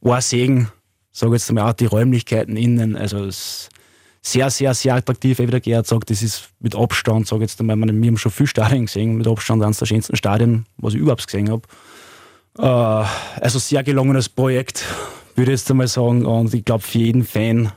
ein 0.02 0.20
Segen, 0.22 0.70
sage 1.12 1.34
jetzt 1.34 1.52
mal 1.52 1.68
auch 1.68 1.74
die 1.74 1.84
Räumlichkeiten 1.86 2.56
innen. 2.56 2.96
Also 2.96 3.24
es 3.24 3.36
ist 3.36 3.70
sehr, 4.22 4.48
sehr, 4.48 4.72
sehr 4.72 4.94
attraktiv. 4.94 5.38
Wie 5.38 5.46
der 5.46 5.60
Gerhard 5.60 5.86
sagt, 5.86 6.10
das 6.10 6.22
ist 6.22 6.48
mit 6.60 6.74
Abstand, 6.74 7.26
sage 7.26 7.42
jetzt 7.42 7.60
einmal, 7.60 7.76
wir 7.78 8.08
haben 8.08 8.16
schon 8.16 8.32
viele 8.32 8.46
Stadien 8.46 8.86
gesehen, 8.86 9.16
mit 9.16 9.28
Abstand 9.28 9.62
eines 9.62 9.78
der 9.78 9.86
schönsten 9.86 10.16
Stadien, 10.16 10.64
was 10.78 10.94
ich 10.94 11.00
überhaupt 11.00 11.26
gesehen 11.26 11.50
habe. 11.50 11.62
Äh, 12.58 13.40
also 13.42 13.58
sehr 13.58 13.82
gelungenes 13.82 14.30
Projekt, 14.30 14.82
würde 15.36 15.52
ich 15.52 15.60
jetzt 15.60 15.70
einmal 15.70 15.88
sagen. 15.88 16.26
Und 16.26 16.52
ich 16.54 16.64
glaube, 16.64 16.82
für 16.82 16.98
jeden 16.98 17.24
Fan 17.24 17.72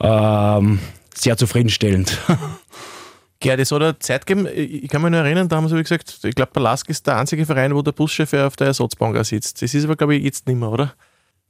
ähm, 0.00 0.78
sehr 1.14 1.36
zufriedenstellend. 1.36 2.18
Gerd, 3.40 3.60
es 3.60 3.70
hat 3.72 3.82
eine 3.82 3.98
Zeit 3.98 4.26
gegeben, 4.26 4.48
ich 4.54 4.88
kann 4.88 5.02
mich 5.02 5.10
nur 5.10 5.20
erinnern, 5.20 5.48
da 5.48 5.56
haben 5.56 5.68
sie 5.68 5.76
gesagt, 5.76 6.18
ich 6.22 6.34
glaube, 6.34 6.52
Balask 6.52 6.88
ist 6.88 7.06
der 7.06 7.18
einzige 7.18 7.44
Verein, 7.44 7.74
wo 7.74 7.82
der 7.82 7.92
Buschef 7.92 8.32
auf 8.32 8.56
der 8.56 8.68
Ersatzbank 8.68 9.22
sitzt. 9.26 9.60
Das 9.60 9.74
ist 9.74 9.84
aber, 9.84 9.96
glaube 9.96 10.16
ich, 10.16 10.24
jetzt 10.24 10.46
nicht 10.46 10.58
mehr, 10.58 10.70
oder? 10.70 10.94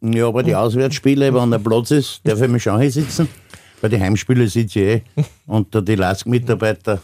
Ja, 0.01 0.27
aber 0.27 0.43
die 0.43 0.57
Auswärtsspiele, 0.57 1.33
wenn 1.33 1.51
der 1.51 1.59
Platz 1.59 1.93
ist, 1.93 2.21
darf 2.25 2.41
ich 2.41 2.49
mich 2.49 2.63
schon 2.65 2.81
hier 2.81 2.91
sitzen. 2.91 3.29
Bei 3.81 3.89
den 3.89 4.01
Heimspielen 4.01 4.49
sitze 4.49 4.81
ich 4.81 4.87
eh 4.87 5.03
unter 5.47 5.83
die 5.83 5.95
Lask-Mitarbeiter. 5.95 7.01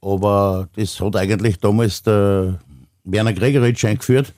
Aber 0.00 0.68
das 0.74 1.00
hat 1.00 1.16
eigentlich 1.16 1.58
damals 1.58 2.02
der 2.02 2.58
Werner 3.04 3.32
Gregoritsch 3.32 3.84
eingeführt, 3.84 4.32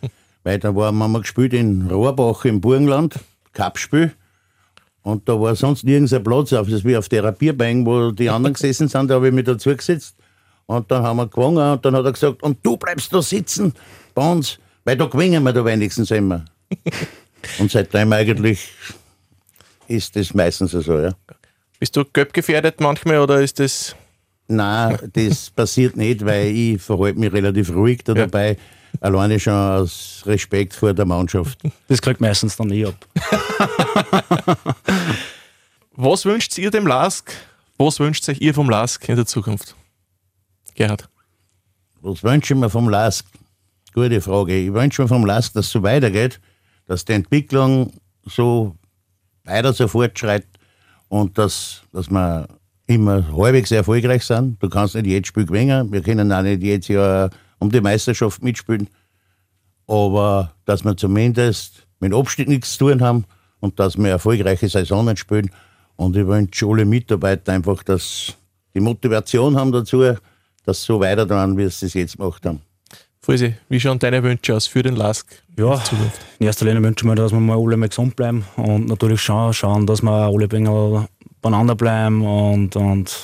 weil 0.45 0.59
da 0.59 0.75
war, 0.75 0.87
haben 0.87 1.13
wir 1.13 1.21
gespielt 1.21 1.53
in 1.53 1.89
Rohrbach 1.89 2.45
im 2.45 2.61
Burgenland, 2.61 3.15
Cup-Spiel. 3.53 4.13
Und 5.03 5.29
da 5.29 5.41
war 5.41 5.55
sonst 5.57 5.85
nirgends 5.85 6.13
ein 6.13 6.23
Platz, 6.23 6.53
auf, 6.53 6.69
das 6.69 6.85
wie 6.85 6.97
auf 6.97 7.09
der 7.09 7.33
Bierbein, 7.33 7.87
wo 7.87 8.11
die 8.11 8.29
anderen 8.29 8.55
gesessen 8.55 8.89
sind, 8.89 9.09
da 9.09 9.15
habe 9.15 9.29
ich 9.29 9.35
mich 9.35 9.45
dazu 9.45 9.75
gesetzt. 9.75 10.17
Und 10.67 10.91
dann 10.91 11.03
haben 11.03 11.17
wir 11.17 11.27
gewonnen 11.27 11.73
und 11.73 11.85
dann 11.85 11.97
hat 11.97 12.05
er 12.05 12.13
gesagt, 12.13 12.43
und 12.43 12.59
du 12.63 12.77
bleibst 12.77 13.13
da 13.13 13.21
sitzen 13.23 13.73
bei 14.15 14.31
uns, 14.31 14.59
weil 14.85 14.97
da 14.97 15.07
gewinnen 15.07 15.43
wir 15.43 15.53
da 15.53 15.65
wenigstens 15.65 16.11
immer. 16.11 16.45
und 17.59 17.71
seitdem 17.71 18.13
eigentlich 18.13 18.69
ist 19.89 20.15
das 20.15 20.33
meistens 20.33 20.71
so, 20.71 21.01
ja. 21.01 21.13
Bist 21.81 21.97
du 21.97 22.05
gelb 22.05 22.33
gefährdet 22.33 22.81
manchmal 22.81 23.19
oder 23.19 23.41
ist 23.41 23.59
das. 23.59 23.97
Nein, 24.47 24.99
das 25.13 25.51
passiert 25.51 25.97
nicht, 25.97 26.25
weil 26.25 26.49
ich 26.49 26.83
verhalte 26.83 27.19
mich 27.19 27.33
relativ 27.33 27.71
ruhig 27.71 28.03
da 28.05 28.13
ja. 28.13 28.27
dabei. 28.27 28.57
Alleine 29.01 29.39
schon 29.39 29.53
aus 29.53 30.23
Respekt 30.27 30.75
vor 30.75 30.93
der 30.93 31.05
Mannschaft. 31.07 31.59
Das 31.89 32.03
kriegt 32.03 32.21
meistens 32.21 32.57
dann 32.57 32.69
nie 32.69 32.87
ab. 32.87 33.07
Was 35.97 36.25
wünscht 36.25 36.57
ihr 36.59 36.71
dem 36.71 36.87
Lask? 36.87 37.33
Was 37.79 38.01
wünscht 38.01 38.29
euch 38.29 38.41
ihr 38.41 38.55
vom 38.55 38.69
Lask 38.69 39.09
in 39.09 39.17
der 39.17 39.27
Zukunft? 39.27 39.75
Gerhard. 40.75 41.09
Was 42.01 42.23
wünsche 42.23 42.55
ich 42.55 42.61
mir 42.61 42.71
vom 42.71 42.89
Lask? 42.89 43.27
Gute 43.95 44.21
Frage. 44.21 44.57
Ich 44.57 44.73
wünsche 44.73 45.03
mir 45.03 45.09
vom 45.09 45.27
Lask, 45.27 45.53
dass 45.53 45.67
es 45.67 45.73
so 45.73 45.83
weitergeht, 45.83 46.41
dass 46.87 47.05
die 47.05 47.13
Entwicklung 47.13 47.93
so 48.25 48.77
weiter 49.45 49.73
so 49.73 49.89
fortschreitet 49.89 50.49
und 51.09 51.37
dass, 51.39 51.83
dass 51.93 52.11
wir 52.11 52.49
immer 52.87 53.25
halbwegs 53.37 53.71
erfolgreich 53.71 54.25
sind. 54.25 54.63
Du 54.63 54.69
kannst 54.69 54.95
nicht 54.95 55.07
jedes 55.07 55.29
Spiel 55.29 55.47
gewinnen. 55.47 55.93
Wir 55.93 56.03
können 56.03 56.33
auch 56.33 56.43
nicht 56.43 56.63
jedes 56.63 56.89
Jahr 56.89 57.31
um 57.61 57.71
die 57.71 57.81
Meisterschaft 57.81 58.43
mitspielen. 58.43 58.89
Aber 59.87 60.53
dass 60.65 60.85
wir 60.85 60.97
zumindest 60.97 61.87
mit 62.01 62.13
dem 62.13 62.19
Abstieg 62.19 62.49
nichts 62.49 62.77
zu 62.77 62.89
tun 62.89 63.03
haben 63.03 63.25
und 63.61 63.79
dass 63.79 63.97
wir 63.97 64.11
erfolgreiche 64.11 64.69
Saisonen 64.69 65.17
spielen. 65.17 65.51
Und 65.97 66.17
ich 66.17 66.27
wünsche 66.27 66.67
alle 66.67 66.85
Mitarbeiter 66.85 67.53
einfach, 67.53 67.83
dass 67.83 68.35
die 68.75 68.81
Motivation 68.81 69.57
haben 69.57 69.71
dazu, 69.71 70.15
dass 70.65 70.81
sie 70.81 70.87
so 70.87 71.01
weiter 71.01 71.27
dran, 71.27 71.57
wie 71.57 71.69
sie 71.69 71.87
es 71.87 71.95
jetzt 71.95 72.17
gemacht 72.17 72.45
haben. 72.47 72.61
Frisi, 73.23 73.55
wie 73.69 73.79
schauen 73.79 73.99
deine 73.99 74.23
Wünsche 74.23 74.57
aus 74.57 74.67
für 74.67 74.83
den 74.83 74.97
Lask? 74.97 75.27
Ja, 75.59 75.83
in 76.39 76.47
erster 76.47 76.65
Linie 76.65 76.83
wünsche 76.83 77.05
ich 77.05 77.09
mir, 77.09 77.17
dass 77.17 77.33
wir 77.33 77.41
mal 77.41 77.59
alle 77.59 77.77
mal 77.77 77.89
gesund 77.89 78.17
bleiben 78.17 78.47
und 78.57 78.89
natürlich 78.89 79.21
schauen, 79.21 79.53
schauen 79.53 79.87
dass 79.87 80.03
wir 80.03 80.11
alle 80.11 80.49
ein 80.51 81.07
beieinander 81.43 81.75
bleiben 81.75 82.25
und, 82.25 82.77
und 82.77 83.15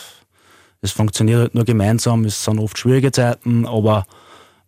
es 0.82 0.92
funktioniert 0.92 1.40
halt 1.40 1.54
nur 1.54 1.64
gemeinsam. 1.64 2.24
Es 2.24 2.44
sind 2.44 2.58
oft 2.58 2.76
schwierige 2.76 3.10
Zeiten, 3.10 3.66
aber 3.66 4.06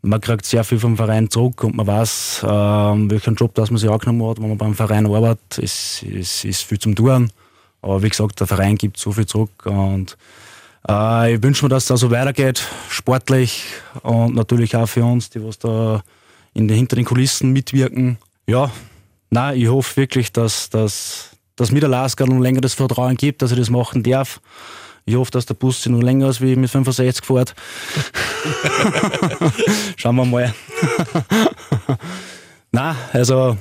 man 0.02 0.20
kriegt 0.20 0.44
sehr 0.44 0.64
viel 0.64 0.78
vom 0.78 0.96
Verein 0.96 1.30
zurück 1.30 1.64
und 1.64 1.76
man 1.76 1.86
weiß, 1.86 2.42
äh, 2.44 2.46
welchen 2.46 3.34
Job 3.34 3.54
das 3.54 3.70
man 3.70 3.78
sich 3.78 3.90
angenommen 3.90 4.28
hat, 4.28 4.40
wenn 4.40 4.48
man 4.48 4.58
beim 4.58 4.74
Verein 4.74 5.06
arbeitet. 5.06 5.58
Es, 5.58 6.02
es 6.02 6.44
ist 6.44 6.62
viel 6.62 6.78
zum 6.78 6.94
Tun. 6.94 7.30
Aber 7.82 8.02
wie 8.02 8.08
gesagt, 8.08 8.40
der 8.40 8.46
Verein 8.46 8.76
gibt 8.76 8.98
so 8.98 9.12
viel 9.12 9.26
zurück 9.26 9.64
und 9.64 10.16
äh, 10.88 11.34
ich 11.34 11.42
wünsche 11.42 11.64
mir, 11.64 11.68
dass 11.68 11.84
es 11.84 11.88
da 11.88 11.96
so 11.96 12.10
weitergeht, 12.10 12.66
sportlich 12.88 13.64
und 14.02 14.34
natürlich 14.34 14.74
auch 14.74 14.88
für 14.88 15.04
uns, 15.04 15.30
die 15.30 15.44
was 15.44 15.58
da 15.58 16.02
in 16.54 16.66
den, 16.66 16.76
hinter 16.76 16.96
den 16.96 17.04
Kulissen 17.04 17.52
mitwirken. 17.52 18.18
Ja, 18.46 18.70
nein, 19.30 19.60
ich 19.60 19.68
hoffe 19.68 19.96
wirklich, 19.96 20.32
dass, 20.32 20.70
dass, 20.70 21.30
dass 21.54 21.70
mir 21.70 21.80
der 21.80 21.88
Lasker 21.88 22.26
noch 22.26 22.40
länger 22.40 22.60
das 22.60 22.74
Vertrauen 22.74 23.16
gibt, 23.16 23.42
dass 23.42 23.52
ich 23.52 23.58
das 23.58 23.70
machen 23.70 24.02
darf. 24.02 24.40
Ich 25.08 25.16
hoffe, 25.16 25.30
dass 25.30 25.46
der 25.46 25.54
Bus 25.54 25.82
sich 25.82 25.90
noch 25.90 26.02
länger 26.02 26.26
als 26.26 26.42
wie 26.42 26.54
mit 26.54 26.68
65 26.68 27.24
fährt. 27.24 27.54
Schauen 29.96 30.16
wir 30.16 30.26
mal. 30.26 30.54
Na, 32.72 32.94
also 33.14 33.56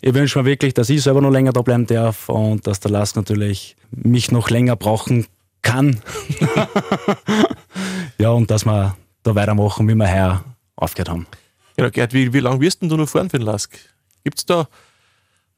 ich 0.00 0.12
wünsche 0.12 0.40
mir 0.40 0.44
wirklich, 0.44 0.74
dass 0.74 0.90
ich 0.90 1.00
selber 1.00 1.20
noch 1.20 1.30
länger 1.30 1.52
da 1.52 1.62
bleiben 1.62 1.86
darf 1.86 2.28
und 2.28 2.66
dass 2.66 2.80
der 2.80 2.90
Lars 2.90 3.14
natürlich 3.14 3.76
mich 3.92 4.32
noch 4.32 4.50
länger 4.50 4.74
brauchen 4.74 5.26
kann. 5.62 6.00
ja, 8.18 8.30
und 8.30 8.50
dass 8.50 8.64
wir 8.64 8.96
da 9.22 9.36
weitermachen, 9.36 9.88
wie 9.88 9.94
wir 9.94 10.12
heuer 10.12 10.44
aufgehört 10.74 11.10
haben. 11.10 11.28
Genau, 11.76 11.90
Gerd, 11.90 12.12
wie, 12.12 12.32
wie 12.32 12.40
lange 12.40 12.60
wirst 12.60 12.82
du 12.82 12.96
noch 12.96 13.08
fahren 13.08 13.30
für 13.30 13.38
den 13.38 13.46
Lask? 13.46 13.78
Gibt 14.24 14.40
es 14.40 14.46
da 14.46 14.66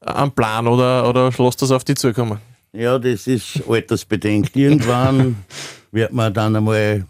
einen 0.02 0.32
Plan 0.32 0.66
oder, 0.66 1.08
oder 1.08 1.30
lässt 1.30 1.62
das 1.62 1.70
auf 1.70 1.84
dich 1.84 1.96
zukommen? 1.96 2.40
Ja, 2.74 2.98
das 2.98 3.28
ist 3.28 3.62
altersbedingt. 3.68 4.56
Irgendwann 4.56 5.36
wird 5.92 6.12
man 6.12 6.34
dann 6.34 6.56
einmal 6.56 7.06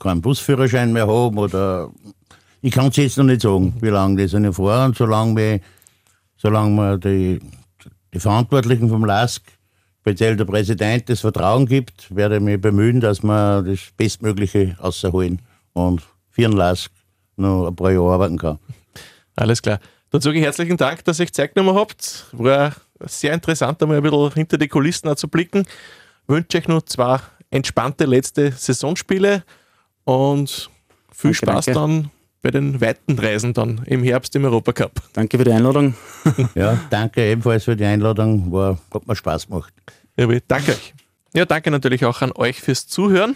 keinen 0.00 0.22
Busführerschein 0.22 0.94
mehr 0.94 1.06
haben 1.06 1.36
oder 1.36 1.90
ich 2.62 2.72
kann 2.72 2.88
es 2.88 2.96
jetzt 2.96 3.18
noch 3.18 3.24
nicht 3.24 3.42
sagen, 3.42 3.74
wie 3.82 3.90
lange 3.90 4.22
das 4.22 4.34
eine 4.34 4.54
fahren, 4.54 4.94
solange 4.94 5.36
wir, 5.36 5.60
solange 6.38 6.74
wir 6.74 6.96
die, 6.96 7.38
die 8.14 8.18
Verantwortlichen 8.18 8.88
vom 8.88 9.04
LASK, 9.04 9.42
speziell 10.00 10.36
der 10.36 10.46
Präsident, 10.46 11.10
das 11.10 11.20
Vertrauen 11.20 11.66
gibt, 11.66 12.14
werde 12.16 12.36
ich 12.36 12.42
mich 12.42 12.58
bemühen, 12.58 13.00
dass 13.00 13.22
wir 13.22 13.62
das 13.62 13.80
Bestmögliche 13.94 14.74
rausholen 14.82 15.42
und 15.74 16.02
für 16.30 16.42
den 16.42 16.52
LASK 16.52 16.90
noch 17.36 17.66
ein 17.66 17.76
paar 17.76 17.92
Jahre 17.92 18.14
arbeiten 18.14 18.38
kann. 18.38 18.58
Alles 19.34 19.60
klar. 19.60 19.80
Dann 20.08 20.22
sage 20.22 20.38
ich 20.38 20.44
herzlichen 20.44 20.78
Dank, 20.78 21.04
dass 21.04 21.20
ihr 21.20 21.24
euch 21.24 21.34
Zeit 21.34 21.54
genommen 21.54 21.76
habt. 21.76 22.24
War 22.32 22.72
sehr 23.00 23.32
interessant, 23.32 23.82
einmal 23.82 23.98
ein 23.98 24.02
bisschen 24.02 24.32
hinter 24.32 24.58
die 24.58 24.68
Kulissen 24.68 25.14
zu 25.16 25.28
blicken. 25.28 25.60
Ich 25.60 26.28
wünsche 26.28 26.58
euch 26.58 26.68
noch 26.68 26.82
zwei 26.82 27.20
entspannte 27.50 28.04
letzte 28.04 28.52
Saisonspiele 28.52 29.44
und 30.04 30.70
viel 31.12 31.32
danke, 31.32 31.34
Spaß 31.34 31.64
danke. 31.66 31.80
dann 31.80 32.10
bei 32.42 32.50
den 32.50 32.80
weiten 32.80 33.18
Reisen 33.18 33.54
dann 33.54 33.82
im 33.86 34.02
Herbst 34.04 34.34
im 34.36 34.44
Europacup. 34.44 35.02
Danke 35.12 35.38
für 35.38 35.44
die 35.44 35.52
Einladung. 35.52 35.94
ja, 36.54 36.78
danke 36.90 37.28
ebenfalls 37.28 37.64
für 37.64 37.76
die 37.76 37.84
Einladung. 37.84 38.52
War, 38.52 38.78
hat 38.92 39.06
mir 39.06 39.16
Spaß 39.16 39.48
gemacht. 39.48 39.72
Ja, 40.16 40.26
danke 40.46 40.72
euch. 40.72 40.94
Ja, 41.34 41.44
danke 41.44 41.70
natürlich 41.70 42.04
auch 42.04 42.22
an 42.22 42.32
euch 42.32 42.60
fürs 42.60 42.86
Zuhören. 42.86 43.34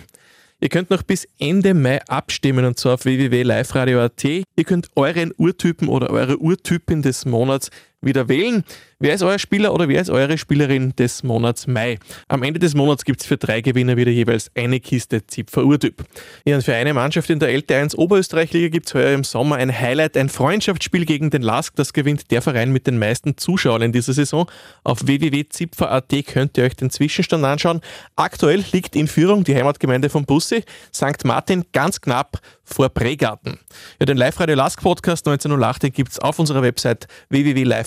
Ihr 0.60 0.68
könnt 0.68 0.90
noch 0.90 1.02
bis 1.02 1.26
Ende 1.38 1.74
Mai 1.74 2.00
abstimmen 2.06 2.64
und 2.66 2.78
zwar 2.78 2.94
auf 2.94 3.04
www.liveradio.at. 3.04 4.24
Ihr 4.24 4.64
könnt 4.64 4.88
euren 4.94 5.32
Urtypen 5.36 5.88
oder 5.88 6.10
eure 6.10 6.38
Urtypin 6.38 7.02
des 7.02 7.24
Monats 7.24 7.70
wieder 8.02 8.28
wählen. 8.28 8.64
Wer 9.02 9.14
ist 9.14 9.22
euer 9.22 9.38
Spieler 9.38 9.72
oder 9.72 9.88
wer 9.88 10.02
ist 10.02 10.10
eure 10.10 10.36
Spielerin 10.36 10.94
des 10.94 11.22
Monats 11.22 11.66
Mai? 11.66 11.98
Am 12.28 12.42
Ende 12.42 12.60
des 12.60 12.74
Monats 12.74 13.06
gibt 13.06 13.22
es 13.22 13.26
für 13.26 13.38
drei 13.38 13.62
Gewinner 13.62 13.96
wieder 13.96 14.10
jeweils 14.10 14.50
eine 14.54 14.78
Kiste 14.78 15.26
Zipfer 15.26 15.64
Urtyp. 15.64 16.04
Ja, 16.44 16.56
und 16.56 16.62
für 16.62 16.74
eine 16.74 16.92
Mannschaft 16.92 17.30
in 17.30 17.38
der 17.38 17.48
LT1 17.48 17.96
Oberösterreich-Liga 17.96 18.68
gibt 18.68 18.88
es 18.88 18.94
heuer 18.94 19.14
im 19.14 19.24
Sommer 19.24 19.56
ein 19.56 19.72
Highlight, 19.72 20.18
ein 20.18 20.28
Freundschaftsspiel 20.28 21.06
gegen 21.06 21.30
den 21.30 21.40
LASK. 21.40 21.76
Das 21.76 21.94
gewinnt 21.94 22.30
der 22.30 22.42
Verein 22.42 22.72
mit 22.72 22.86
den 22.86 22.98
meisten 22.98 23.38
Zuschauern 23.38 23.80
in 23.80 23.92
dieser 23.92 24.12
Saison. 24.12 24.50
Auf 24.84 25.06
www.zipfer.at 25.06 26.26
könnt 26.26 26.58
ihr 26.58 26.64
euch 26.64 26.76
den 26.76 26.90
Zwischenstand 26.90 27.42
anschauen. 27.42 27.80
Aktuell 28.16 28.62
liegt 28.72 28.96
in 28.96 29.08
Führung 29.08 29.44
die 29.44 29.54
Heimatgemeinde 29.54 30.10
von 30.10 30.26
Bussi, 30.26 30.62
St. 30.94 31.24
Martin 31.24 31.64
ganz 31.72 32.02
knapp 32.02 32.38
vor 32.64 32.88
Pregarten. 32.88 33.58
Ja, 33.98 34.06
den 34.06 34.16
Live-Radio 34.16 34.56
Lask 34.56 34.80
Podcast 34.82 35.26
1908 35.26 35.92
gibt 35.92 36.12
es 36.12 36.18
auf 36.18 36.38
unserer 36.38 36.62
Website 36.62 37.06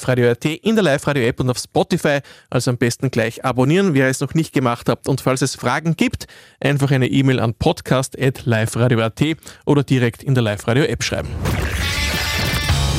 www.liveradio.at 0.08 0.46
in 0.46 0.76
der 0.76 0.84
Live 0.84 1.04
Live-Radio-App 1.04 1.40
und 1.40 1.50
auf 1.50 1.58
Spotify. 1.58 2.20
Also 2.50 2.72
am 2.72 2.78
besten 2.78 3.12
gleich 3.12 3.44
abonnieren, 3.44 3.94
wer 3.94 4.08
es 4.08 4.20
noch 4.20 4.34
nicht 4.34 4.54
gemacht 4.54 4.90
habt. 4.90 5.08
Und 5.08 5.22
falls 5.22 5.42
es 5.42 5.56
Fragen 5.56 5.96
gibt, 5.96 6.28
einfach 6.60 6.92
eine 6.92 7.08
E-Mail 7.08 7.40
an 7.40 7.54
podcast.liveradio.at 7.54 9.24
oder 9.66 9.84
direkt 9.84 10.24
in 10.24 10.36
der 10.36 10.44
Live-Radio-App 10.44 11.04
schreiben. 11.04 11.30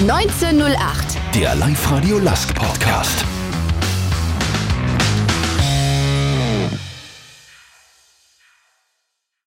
1908. 0.03 1.19
Der 1.35 1.55
Live-Radio 1.55 2.19
Lask 2.19 2.55
Podcast. 2.55 3.25